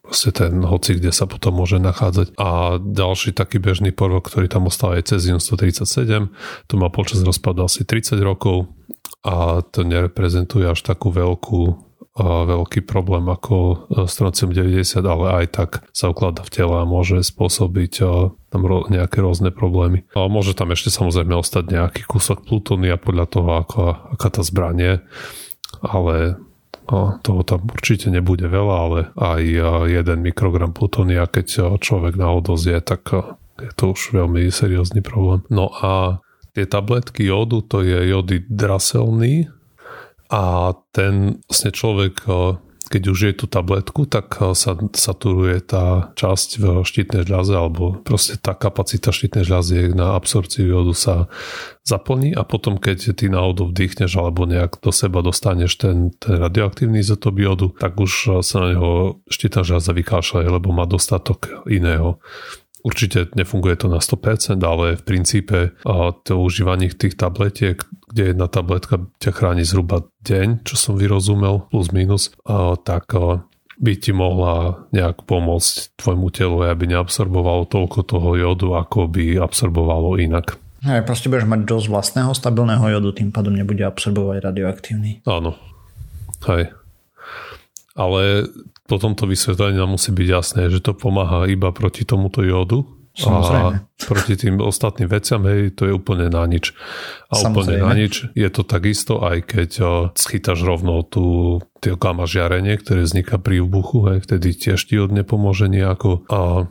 vlastne 0.08 0.32
ten 0.32 0.64
hoci, 0.64 0.96
kde 0.96 1.12
sa 1.12 1.28
potom 1.28 1.60
môže 1.60 1.76
nachádzať. 1.76 2.32
A 2.40 2.80
ďalší 2.80 3.36
taký 3.36 3.60
bežný 3.60 3.92
prvok, 3.92 4.32
ktorý 4.32 4.48
tam 4.48 4.72
ostáva 4.72 4.96
je 4.96 5.04
Cezium 5.04 5.36
137, 5.36 6.32
to 6.64 6.74
má 6.80 6.88
počas 6.88 7.20
rozpadu 7.20 7.68
asi 7.68 7.84
30 7.84 8.16
rokov 8.24 8.72
a 9.20 9.60
to 9.60 9.84
nereprezentuje 9.84 10.64
až 10.64 10.80
takú 10.80 11.12
veľkú 11.12 11.87
veľký 12.18 12.82
problém 12.82 13.30
ako 13.30 13.56
e, 13.56 13.76
stroncium 14.10 14.50
90, 14.50 14.98
ale 15.06 15.26
aj 15.44 15.46
tak 15.54 15.70
sa 15.94 16.10
ukladá 16.10 16.42
v 16.42 16.50
tele 16.50 16.74
a 16.74 16.88
môže 16.88 17.22
spôsobiť 17.22 17.92
e, 18.02 18.04
tam 18.50 18.60
nejaké 18.90 19.22
rôzne 19.22 19.54
problémy. 19.54 20.08
Môže 20.16 20.58
tam 20.58 20.74
ešte 20.74 20.90
samozrejme 20.90 21.38
ostať 21.38 21.64
nejaký 21.70 22.02
kúsok 22.08 22.42
plutónia 22.48 22.98
podľa 22.98 23.26
toho, 23.30 23.50
ako, 23.62 23.80
aká 24.18 24.28
tá 24.34 24.42
zbranie, 24.42 25.04
ale 25.84 26.40
toho 27.20 27.44
tam 27.44 27.68
určite 27.68 28.08
nebude 28.08 28.48
veľa, 28.48 28.76
ale 28.76 29.00
aj 29.14 29.42
e, 29.44 29.62
jeden 29.94 30.18
mikrogram 30.24 30.74
plutónia, 30.74 31.28
keď 31.28 31.78
človek 31.78 32.18
náhodou 32.18 32.58
zje, 32.58 32.82
tak 32.82 33.14
je 33.58 33.72
to 33.74 33.94
už 33.94 34.14
veľmi 34.14 34.48
seriózny 34.50 35.02
problém. 35.02 35.44
No 35.50 35.70
a 35.70 36.22
tie 36.56 36.66
tabletky 36.66 37.26
jodu, 37.26 37.62
to 37.62 37.86
je 37.86 38.10
jody 38.10 38.42
draselný, 38.48 39.50
a 40.28 40.76
ten 40.92 41.40
vlastne 41.48 41.72
človek 41.72 42.28
keď 42.88 43.02
už 43.04 43.18
je 43.20 43.34
tú 43.36 43.46
tabletku, 43.46 44.08
tak 44.08 44.32
sa 44.56 44.72
saturuje 44.96 45.60
tá 45.60 46.10
časť 46.16 46.48
v 46.58 46.64
štítnej 46.82 47.28
žľaze 47.28 47.52
alebo 47.52 48.00
proste 48.00 48.40
tá 48.40 48.56
kapacita 48.56 49.12
štítnej 49.12 49.44
žľazy 49.44 49.92
na 49.92 50.16
absorpciu 50.16 50.64
jodu 50.64 50.96
sa 50.96 51.14
zaplní 51.84 52.32
a 52.32 52.42
potom 52.48 52.80
keď 52.80 53.12
ty 53.12 53.28
náhodou 53.28 53.68
vdýchneš 53.68 54.16
alebo 54.16 54.48
nejak 54.48 54.80
do 54.80 54.88
seba 54.88 55.20
dostaneš 55.20 55.76
ten, 55.76 56.16
ten 56.16 56.40
radioaktívny 56.40 57.04
izotop 57.04 57.36
jodu, 57.36 57.68
tak 57.76 58.00
už 58.00 58.40
sa 58.40 58.64
na 58.64 58.68
neho 58.72 59.20
štítna 59.28 59.62
žľaza 59.62 59.92
vykášľa, 59.92 60.48
lebo 60.48 60.72
má 60.72 60.88
dostatok 60.88 61.68
iného. 61.68 62.16
Určite 62.86 63.34
nefunguje 63.34 63.74
to 63.74 63.90
na 63.90 63.98
100%, 63.98 64.62
ale 64.62 64.94
v 64.94 65.02
princípe 65.02 65.74
to 66.22 66.32
užívanie 66.38 66.94
tých 66.94 67.18
tabletiek, 67.18 67.82
kde 68.08 68.32
jedna 68.32 68.46
tabletka 68.46 69.02
ťa 69.18 69.30
chráni 69.34 69.66
zhruba 69.66 70.06
deň, 70.22 70.62
čo 70.62 70.78
som 70.78 70.94
vyrozumel, 70.94 71.66
plus 71.68 71.90
minus, 71.90 72.30
tak 72.86 73.10
by 73.78 73.92
ti 73.98 74.10
mohla 74.14 74.86
nejak 74.90 75.22
pomôcť 75.26 75.98
tvojmu 75.98 76.34
telu, 76.34 76.66
aby 76.66 76.90
neabsorbovalo 76.90 77.66
toľko 77.70 78.00
toho 78.06 78.34
jodu, 78.38 78.68
ako 78.78 79.10
by 79.10 79.38
absorbovalo 79.38 80.18
inak. 80.18 80.58
Aj, 80.86 81.02
proste 81.02 81.26
budeš 81.26 81.50
mať 81.50 81.66
dosť 81.66 81.86
vlastného 81.90 82.30
stabilného 82.34 82.86
jodu, 82.94 83.10
tým 83.10 83.34
pádom 83.34 83.54
nebude 83.54 83.82
absorbovať 83.82 84.38
radioaktívny. 84.46 85.26
Áno. 85.26 85.58
Hej. 86.46 86.70
Ale 87.98 88.46
potom 88.88 89.12
to 89.12 89.28
vysvetlenie 89.28 89.76
nám 89.76 90.00
musí 90.00 90.10
byť 90.10 90.28
jasné, 90.32 90.62
že 90.72 90.80
to 90.80 90.96
pomáha 90.96 91.44
iba 91.44 91.68
proti 91.70 92.08
tomuto 92.08 92.40
jodu, 92.40 92.88
Samozrejme. 93.18 93.74
A 93.82 94.06
proti 94.06 94.38
tým 94.38 94.62
ostatným 94.62 95.10
veciam, 95.10 95.42
hej, 95.50 95.74
to 95.74 95.90
je 95.90 95.92
úplne 95.92 96.30
na 96.30 96.46
nič. 96.46 96.70
A 97.26 97.34
Samozrejme. 97.34 97.50
úplne 97.50 97.76
na 97.82 97.92
nič 97.98 98.30
je 98.30 98.46
to 98.46 98.62
takisto, 98.62 99.18
aj 99.26 99.42
keď 99.42 99.70
schytáš 100.14 100.62
rovno 100.62 101.02
tú 101.02 101.58
gamma 101.82 102.30
žiarenie, 102.30 102.78
ktoré 102.78 103.02
vzniká 103.02 103.42
pri 103.42 103.58
výbuchu, 103.58 104.14
hej, 104.14 104.18
vtedy 104.22 104.54
tiež 104.54 104.78
ti 104.86 105.02
od 105.02 105.10
nepomôže 105.10 105.66
nejako. 105.66 106.30
A, 106.30 106.70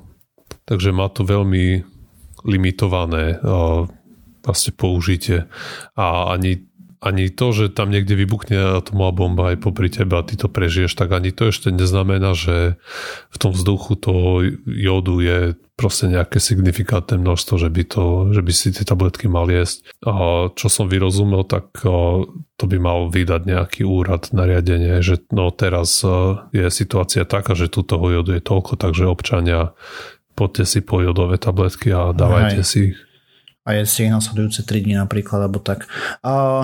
takže 0.63 0.95
má 0.95 1.11
to 1.11 1.27
veľmi 1.27 1.83
limitované 2.47 3.43
a, 3.43 3.83
vlastne 4.47 4.71
použitie 4.71 5.51
a 5.99 6.31
ani 6.31 6.63
ani 7.07 7.31
to, 7.31 7.55
že 7.55 7.71
tam 7.71 7.87
niekde 7.87 8.13
vybuchne 8.19 8.83
atomová 8.83 9.11
bomba 9.15 9.43
aj 9.55 9.63
popri 9.63 9.87
teba 9.87 10.19
a 10.19 10.27
ty 10.27 10.35
to 10.35 10.51
prežiješ, 10.51 10.99
tak 10.99 11.15
ani 11.15 11.31
to 11.31 11.47
ešte 11.47 11.71
neznamená, 11.71 12.35
že 12.35 12.75
v 13.31 13.37
tom 13.39 13.55
vzduchu 13.55 13.95
toho 13.95 14.43
jodu 14.67 15.15
je 15.23 15.39
proste 15.79 16.11
nejaké 16.11 16.41
signifikantné 16.41 17.21
množstvo, 17.21 17.55
že 17.61 17.69
by, 17.69 17.83
to, 17.87 18.05
že 18.33 18.41
by 18.41 18.51
si 18.51 18.73
tie 18.73 18.83
tabletky 18.83 19.29
mal 19.29 19.47
jesť. 19.47 19.87
A 20.03 20.47
čo 20.51 20.67
som 20.67 20.89
vyrozumel, 20.89 21.45
tak 21.45 21.69
to 22.57 22.63
by 22.65 22.77
mal 22.81 23.07
vydať 23.07 23.41
nejaký 23.45 23.81
úrad 23.85 24.33
nariadenie, 24.33 24.99
že 25.05 25.21
no 25.29 25.53
teraz 25.53 26.01
je 26.51 26.67
situácia 26.73 27.23
taká, 27.29 27.53
že 27.53 27.69
tu 27.69 27.85
toho 27.85 28.09
jodu 28.09 28.35
je 28.35 28.41
toľko, 28.41 28.75
takže 28.75 29.05
občania 29.05 29.77
poďte 30.33 30.65
si 30.65 30.79
po 30.81 31.01
jodové 31.01 31.37
tabletky 31.37 31.93
a 31.93 32.13
dávajte 32.13 32.61
Aj. 32.61 32.67
si 32.67 32.79
ich 32.91 32.97
a 33.67 33.75
je 33.75 33.83
si 33.83 34.07
ich 34.07 34.15
nasledujúce 34.15 34.63
3 34.63 34.87
dní 34.87 34.95
napríklad, 34.95 35.43
alebo 35.43 35.59
tak. 35.59 35.91
A 36.23 36.63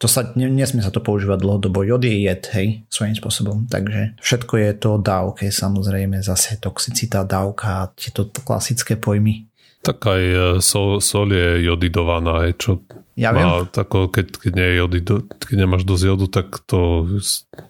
to 0.00 0.08
sa, 0.08 0.32
nesmie 0.32 0.80
sa 0.80 0.88
to 0.88 1.04
používať 1.04 1.44
dlhodobo. 1.44 1.84
Jod 1.84 2.08
je 2.08 2.24
jed, 2.24 2.40
hej, 2.56 2.68
svojím 2.88 3.20
spôsobom. 3.20 3.68
Takže 3.68 4.16
všetko 4.24 4.54
je 4.56 4.70
to 4.80 4.90
dávke, 4.96 5.52
samozrejme, 5.52 6.24
zase 6.24 6.56
toxicita, 6.56 7.28
dávka 7.28 7.92
tieto 7.92 8.32
klasické 8.40 8.96
pojmy. 8.96 9.44
Tak 9.84 10.00
aj 10.00 10.22
e, 10.24 10.40
sol, 10.64 11.04
sol 11.04 11.28
je 11.28 11.68
jodidovaná, 11.68 12.48
čo 12.56 12.80
ja 13.20 13.36
viem. 13.36 13.68
tako, 13.68 14.08
keď, 14.08 14.40
keď, 14.40 14.52
nie 14.56 14.68
je 14.72 14.76
jody, 14.80 14.98
keď 15.36 15.56
nemáš 15.56 15.84
dosť 15.84 16.04
jodu, 16.08 16.26
tak 16.32 16.48
to 16.64 17.04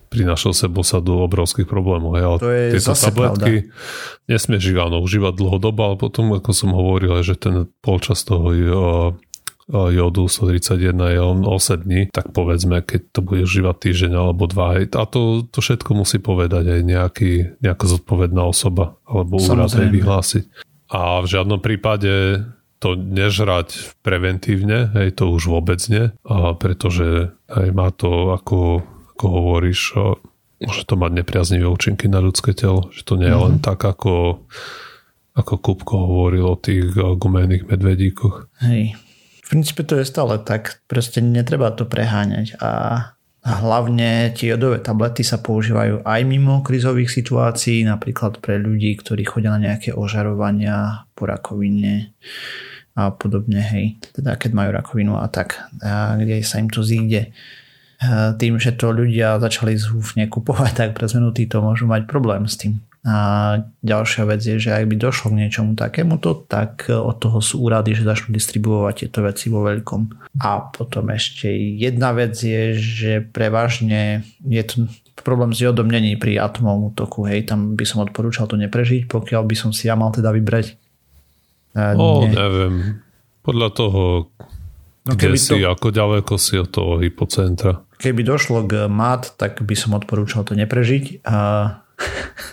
prináša 0.07 0.55
sebou 0.55 0.87
sa 0.87 1.03
do 1.03 1.27
obrovských 1.27 1.67
problémov. 1.67 2.15
Hej. 2.15 2.25
Ale 2.27 2.39
to 2.39 2.51
je 2.51 2.65
tieto 2.79 2.95
tabletky 2.95 3.55
pravda. 3.67 4.31
nesmieš 4.31 4.71
ich 4.71 4.79
áno 4.79 5.03
užívať 5.03 5.35
dlhodobo, 5.35 5.81
ale 5.83 5.97
potom, 5.99 6.31
ako 6.39 6.51
som 6.55 6.71
hovoril, 6.71 7.19
že 7.27 7.35
ten 7.35 7.67
polčas 7.83 8.23
toho 8.23 8.55
jodu 9.71 10.27
131 10.27 11.15
je 11.15 11.21
on 11.23 11.39
8 11.47 11.87
dní, 11.87 12.03
tak 12.11 12.35
povedzme, 12.35 12.83
keď 12.83 13.01
to 13.15 13.21
bude 13.23 13.47
užívať 13.47 13.77
týždeň 13.79 14.13
alebo 14.19 14.51
dva. 14.51 14.83
A 14.83 15.05
to, 15.07 15.47
to 15.47 15.59
všetko 15.63 15.95
musí 15.95 16.19
povedať 16.19 16.67
aj 16.67 16.81
nejaký, 16.83 17.33
nejaká 17.63 17.87
zodpovedná 17.87 18.43
osoba 18.43 18.99
alebo 19.07 19.39
úrad 19.39 19.71
aj 19.71 19.89
vyhlásiť. 19.89 20.45
A 20.91 21.23
v 21.23 21.27
žiadnom 21.31 21.63
prípade 21.63 22.43
to 22.81 22.97
nežrať 22.97 23.95
preventívne, 24.01 24.91
hej, 24.97 25.13
to 25.13 25.29
už 25.31 25.53
vôbec 25.53 25.79
nie, 25.93 26.11
a 26.25 26.57
pretože 26.57 27.37
aj 27.47 27.69
má 27.77 27.93
to, 27.93 28.33
ako, 28.33 28.81
ako 29.15 29.27
hovoríš, 29.29 29.81
môže 30.65 30.83
to 30.89 30.97
mať 30.97 31.21
nepriaznivé 31.21 31.69
účinky 31.69 32.09
na 32.09 32.25
ľudské 32.25 32.57
telo, 32.57 32.89
že 32.89 33.05
to 33.05 33.21
nie 33.21 33.29
je 33.29 33.37
len 33.37 33.61
mm-hmm. 33.61 33.69
tak, 33.69 33.85
ako, 33.85 34.49
ako 35.37 35.53
Kupko 35.61 35.95
hovoril 36.09 36.49
o 36.49 36.57
tých 36.57 36.97
gumených 36.97 37.69
medvedíkoch. 37.69 38.49
Hej, 38.65 38.97
princípe 39.51 39.83
to 39.83 39.99
je 39.99 40.07
stále 40.07 40.39
tak, 40.47 40.79
proste 40.87 41.19
netreba 41.19 41.75
to 41.75 41.83
preháňať 41.83 42.55
a 42.63 42.71
hlavne 43.43 44.31
tie 44.37 44.55
jodové 44.55 44.79
tablety 44.79 45.27
sa 45.27 45.41
používajú 45.43 46.07
aj 46.07 46.21
mimo 46.29 46.63
krizových 46.63 47.11
situácií, 47.11 47.83
napríklad 47.83 48.39
pre 48.39 48.61
ľudí, 48.61 48.95
ktorí 49.01 49.27
chodia 49.27 49.57
na 49.57 49.73
nejaké 49.73 49.97
ožarovania 49.97 51.09
po 51.17 51.27
rakovine 51.27 52.15
a 52.95 53.11
podobne, 53.11 53.59
hej, 53.65 53.99
teda 54.13 54.37
keď 54.37 54.51
majú 54.53 54.71
rakovinu 54.77 55.17
a 55.19 55.27
tak, 55.33 55.57
a 55.81 56.21
kde 56.21 56.45
sa 56.45 56.61
im 56.61 56.69
to 56.69 56.85
zíde 56.85 57.33
tým, 58.37 58.57
že 58.57 58.77
to 58.77 58.93
ľudia 58.93 59.37
začali 59.41 59.77
zúfne 59.77 60.25
kupovať, 60.29 60.73
tak 60.73 60.91
pre 60.97 61.05
zmenu 61.09 61.33
títo 61.37 61.61
môžu 61.61 61.85
mať 61.85 62.09
problém 62.09 62.49
s 62.49 62.57
tým. 62.57 62.81
A 63.01 63.17
ďalšia 63.81 64.29
vec 64.29 64.45
je, 64.45 64.61
že 64.61 64.77
ak 64.77 64.85
by 64.85 64.97
došlo 65.01 65.33
k 65.33 65.41
niečomu 65.41 65.73
takémuto, 65.73 66.45
tak 66.45 66.93
od 66.93 67.17
toho 67.17 67.41
sú 67.41 67.65
úrady, 67.65 67.97
že 67.97 68.05
začnú 68.05 68.37
distribuovať 68.37 69.09
tieto 69.09 69.25
veci 69.25 69.49
vo 69.49 69.65
veľkom. 69.65 70.37
A 70.45 70.69
potom 70.69 71.09
ešte 71.09 71.49
jedna 71.81 72.13
vec 72.13 72.37
je, 72.37 72.77
že 72.77 73.25
prevažne 73.25 74.29
je 74.45 74.63
to 74.69 74.85
problém 75.23 75.53
s 75.53 75.61
jodom 75.61 75.89
není 75.89 76.17
pri 76.17 76.41
atomovom 76.41 76.93
útoku, 76.93 77.29
hej, 77.29 77.45
tam 77.45 77.77
by 77.77 77.85
som 77.85 78.01
odporúčal 78.01 78.49
to 78.49 78.57
neprežiť, 78.57 79.07
pokiaľ 79.07 79.43
by 79.45 79.57
som 79.57 79.71
si 79.71 79.87
ja 79.87 79.95
mal 79.95 80.11
teda 80.11 80.33
vybrať. 80.33 80.81
O, 81.77 82.25
ne. 82.27 82.33
neviem. 82.35 82.75
Podľa 83.45 83.69
toho, 83.73 84.03
no, 85.07 85.13
kde 85.15 85.39
si, 85.39 85.55
to, 85.55 85.61
ako 85.61 85.89
ďaleko 85.93 86.35
si 86.41 86.59
od 86.59 86.69
toho 86.73 86.99
hypocentra. 86.99 87.85
Keby 88.01 88.25
došlo 88.25 88.65
k 88.65 88.89
mat, 88.89 89.37
tak 89.37 89.61
by 89.61 89.77
som 89.77 89.93
odporúčal 89.93 90.43
to 90.49 90.57
neprežiť. 90.57 91.25
A 91.29 91.37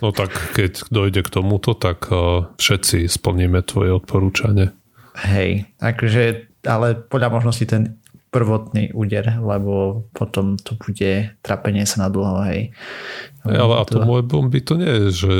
No 0.02 0.14
tak 0.14 0.30
keď 0.54 0.88
dojde 0.94 1.26
k 1.26 1.34
tomuto, 1.34 1.74
tak 1.74 2.08
uh, 2.14 2.52
všetci 2.60 3.10
splníme 3.10 3.66
tvoje 3.66 3.98
odporúčanie. 3.98 4.70
Hej, 5.18 5.66
takže, 5.82 6.54
ale 6.62 6.94
podľa 6.94 7.30
možnosti 7.34 7.66
ten 7.66 7.98
prvotný 8.30 8.94
úder, 8.94 9.40
lebo 9.42 10.06
potom 10.14 10.60
to 10.60 10.78
bude 10.78 11.34
trapenie 11.42 11.88
sa 11.88 12.06
na 12.06 12.10
dlho, 12.14 12.44
hej. 12.46 12.70
hej 13.48 13.58
ale 13.58 13.74
to... 13.88 14.04
moje 14.04 14.24
bomby 14.28 14.60
to 14.62 14.78
nie 14.78 14.94
je, 15.08 15.08
že 15.10 15.34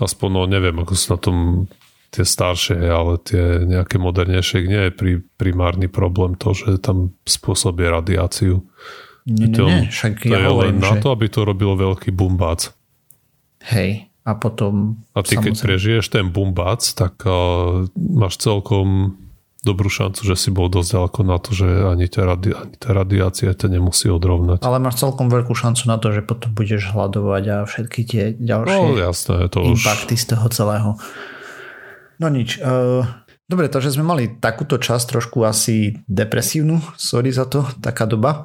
aspoň, 0.00 0.28
no 0.30 0.40
neviem, 0.48 0.74
ako 0.80 0.92
sú 0.94 1.06
na 1.12 1.18
tom 1.20 1.36
tie 2.14 2.22
staršie, 2.22 2.78
ale 2.78 3.18
tie 3.26 3.66
nejaké 3.66 3.98
modernejšie, 3.98 4.70
nie 4.70 4.82
je 4.88 4.92
pri, 4.94 5.12
primárny 5.34 5.90
problém 5.90 6.38
to, 6.38 6.54
že 6.54 6.78
tam 6.78 7.10
spôsobí 7.26 7.82
radiáciu. 7.90 8.62
Nie, 9.26 9.50
nie, 9.50 9.58
nie, 9.58 9.90
však 9.90 10.22
to 10.22 10.30
ja 10.30 10.46
je 10.46 10.46
hovorím, 10.46 10.78
len 10.78 10.84
na 10.84 10.94
že... 10.94 11.02
to, 11.02 11.08
aby 11.10 11.26
to 11.26 11.40
robilo 11.42 11.74
veľký 11.74 12.14
bumbác. 12.14 12.70
Hej, 13.64 14.12
a 14.24 14.32
potom... 14.36 15.04
A 15.16 15.24
ty 15.24 15.36
samozrejme... 15.36 15.44
keď 15.44 15.54
prežiješ 15.60 16.04
ten 16.12 16.28
bumbac, 16.32 16.84
tak 16.96 17.24
uh, 17.24 17.88
máš 17.96 18.40
celkom 18.40 19.16
dobrú 19.64 19.88
šancu, 19.88 20.20
že 20.28 20.36
si 20.36 20.52
bol 20.52 20.68
dosť 20.68 20.88
ďaleko 20.92 21.20
na 21.24 21.36
to, 21.40 21.50
že 21.56 21.66
ani 21.88 22.06
tá, 22.12 22.28
radi- 22.28 22.52
ani 22.52 22.76
tá 22.76 22.92
radiácia 22.92 23.56
ťa 23.56 23.72
nemusí 23.72 24.12
odrovnať. 24.12 24.60
Ale 24.60 24.76
máš 24.76 25.00
celkom 25.00 25.32
veľkú 25.32 25.56
šancu 25.56 25.88
na 25.88 25.96
to, 25.96 26.12
že 26.12 26.20
potom 26.20 26.52
budeš 26.52 26.92
hľadovať 26.92 27.44
a 27.48 27.56
všetky 27.64 28.00
tie 28.04 28.22
ďalšie 28.36 28.84
no, 28.92 29.00
jasné, 29.00 29.48
to 29.48 29.64
impakty 29.64 30.14
už... 30.14 30.20
z 30.20 30.26
toho 30.36 30.46
celého. 30.52 30.90
No 32.20 32.28
nič. 32.28 32.60
Uh, 32.60 33.08
dobre, 33.48 33.72
takže 33.72 33.96
sme 33.96 34.04
mali 34.04 34.36
takúto 34.36 34.76
časť 34.76 35.16
trošku 35.16 35.40
asi 35.48 35.96
depresívnu, 36.06 36.84
sorry 37.00 37.32
za 37.32 37.48
to, 37.48 37.64
taká 37.80 38.04
doba. 38.04 38.44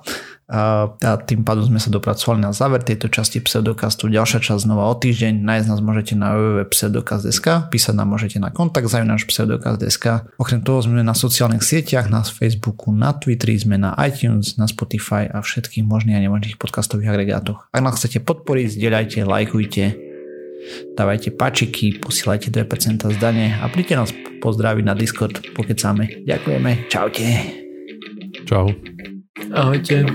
A 0.49 0.89
tým 1.29 1.45
pádom 1.45 1.69
sme 1.69 1.77
sa 1.77 1.93
dopracovali 1.93 2.41
na 2.41 2.49
záver 2.49 2.81
tejto 2.81 3.05
časti 3.05 3.37
pseudokastu. 3.37 4.09
Ďalšia 4.09 4.41
časť 4.41 4.65
znova 4.65 4.89
o 4.89 4.97
týždeň. 4.97 5.45
Nájsť 5.45 5.67
nás 5.69 5.77
môžete 5.77 6.17
na 6.17 6.33
www.pseudokast.sk, 6.33 7.69
písať 7.69 7.93
nám 7.93 8.09
môžete 8.09 8.41
na 8.41 8.49
kontakt 8.49 8.89
náš 8.89 9.29
pseudokast.sk. 9.29 10.33
Okrem 10.41 10.65
toho 10.65 10.81
sme 10.81 11.05
na 11.05 11.13
sociálnych 11.13 11.61
sieťach, 11.61 12.09
na 12.09 12.25
Facebooku, 12.25 12.89
na 12.89 13.13
Twitteri, 13.13 13.61
sme 13.61 13.77
na 13.77 13.93
iTunes, 14.01 14.57
na 14.57 14.65
Spotify 14.65 15.29
a 15.29 15.45
všetkých 15.45 15.85
možných 15.85 16.17
a 16.17 16.23
nemožných 16.25 16.57
podcastových 16.57 17.13
agregátoch. 17.13 17.69
Ak 17.69 17.85
nás 17.85 18.01
chcete 18.01 18.25
podporiť, 18.25 18.73
zdieľajte, 18.73 19.29
lajkujte, 19.29 19.83
dávajte 20.97 21.29
pačiky, 21.37 22.01
posielajte 22.01 22.49
2% 22.49 23.05
zdanie 23.05 23.53
a 23.53 23.69
príďte 23.69 23.95
nás 24.01 24.09
pozdraviť 24.41 24.81
na 24.81 24.97
Discord, 24.97 25.45
pokecáme. 25.53 26.25
Ďakujeme, 26.25 26.89
čaute. 26.89 27.25
Čau. 28.49 28.98
Ahojte. 29.37 30.05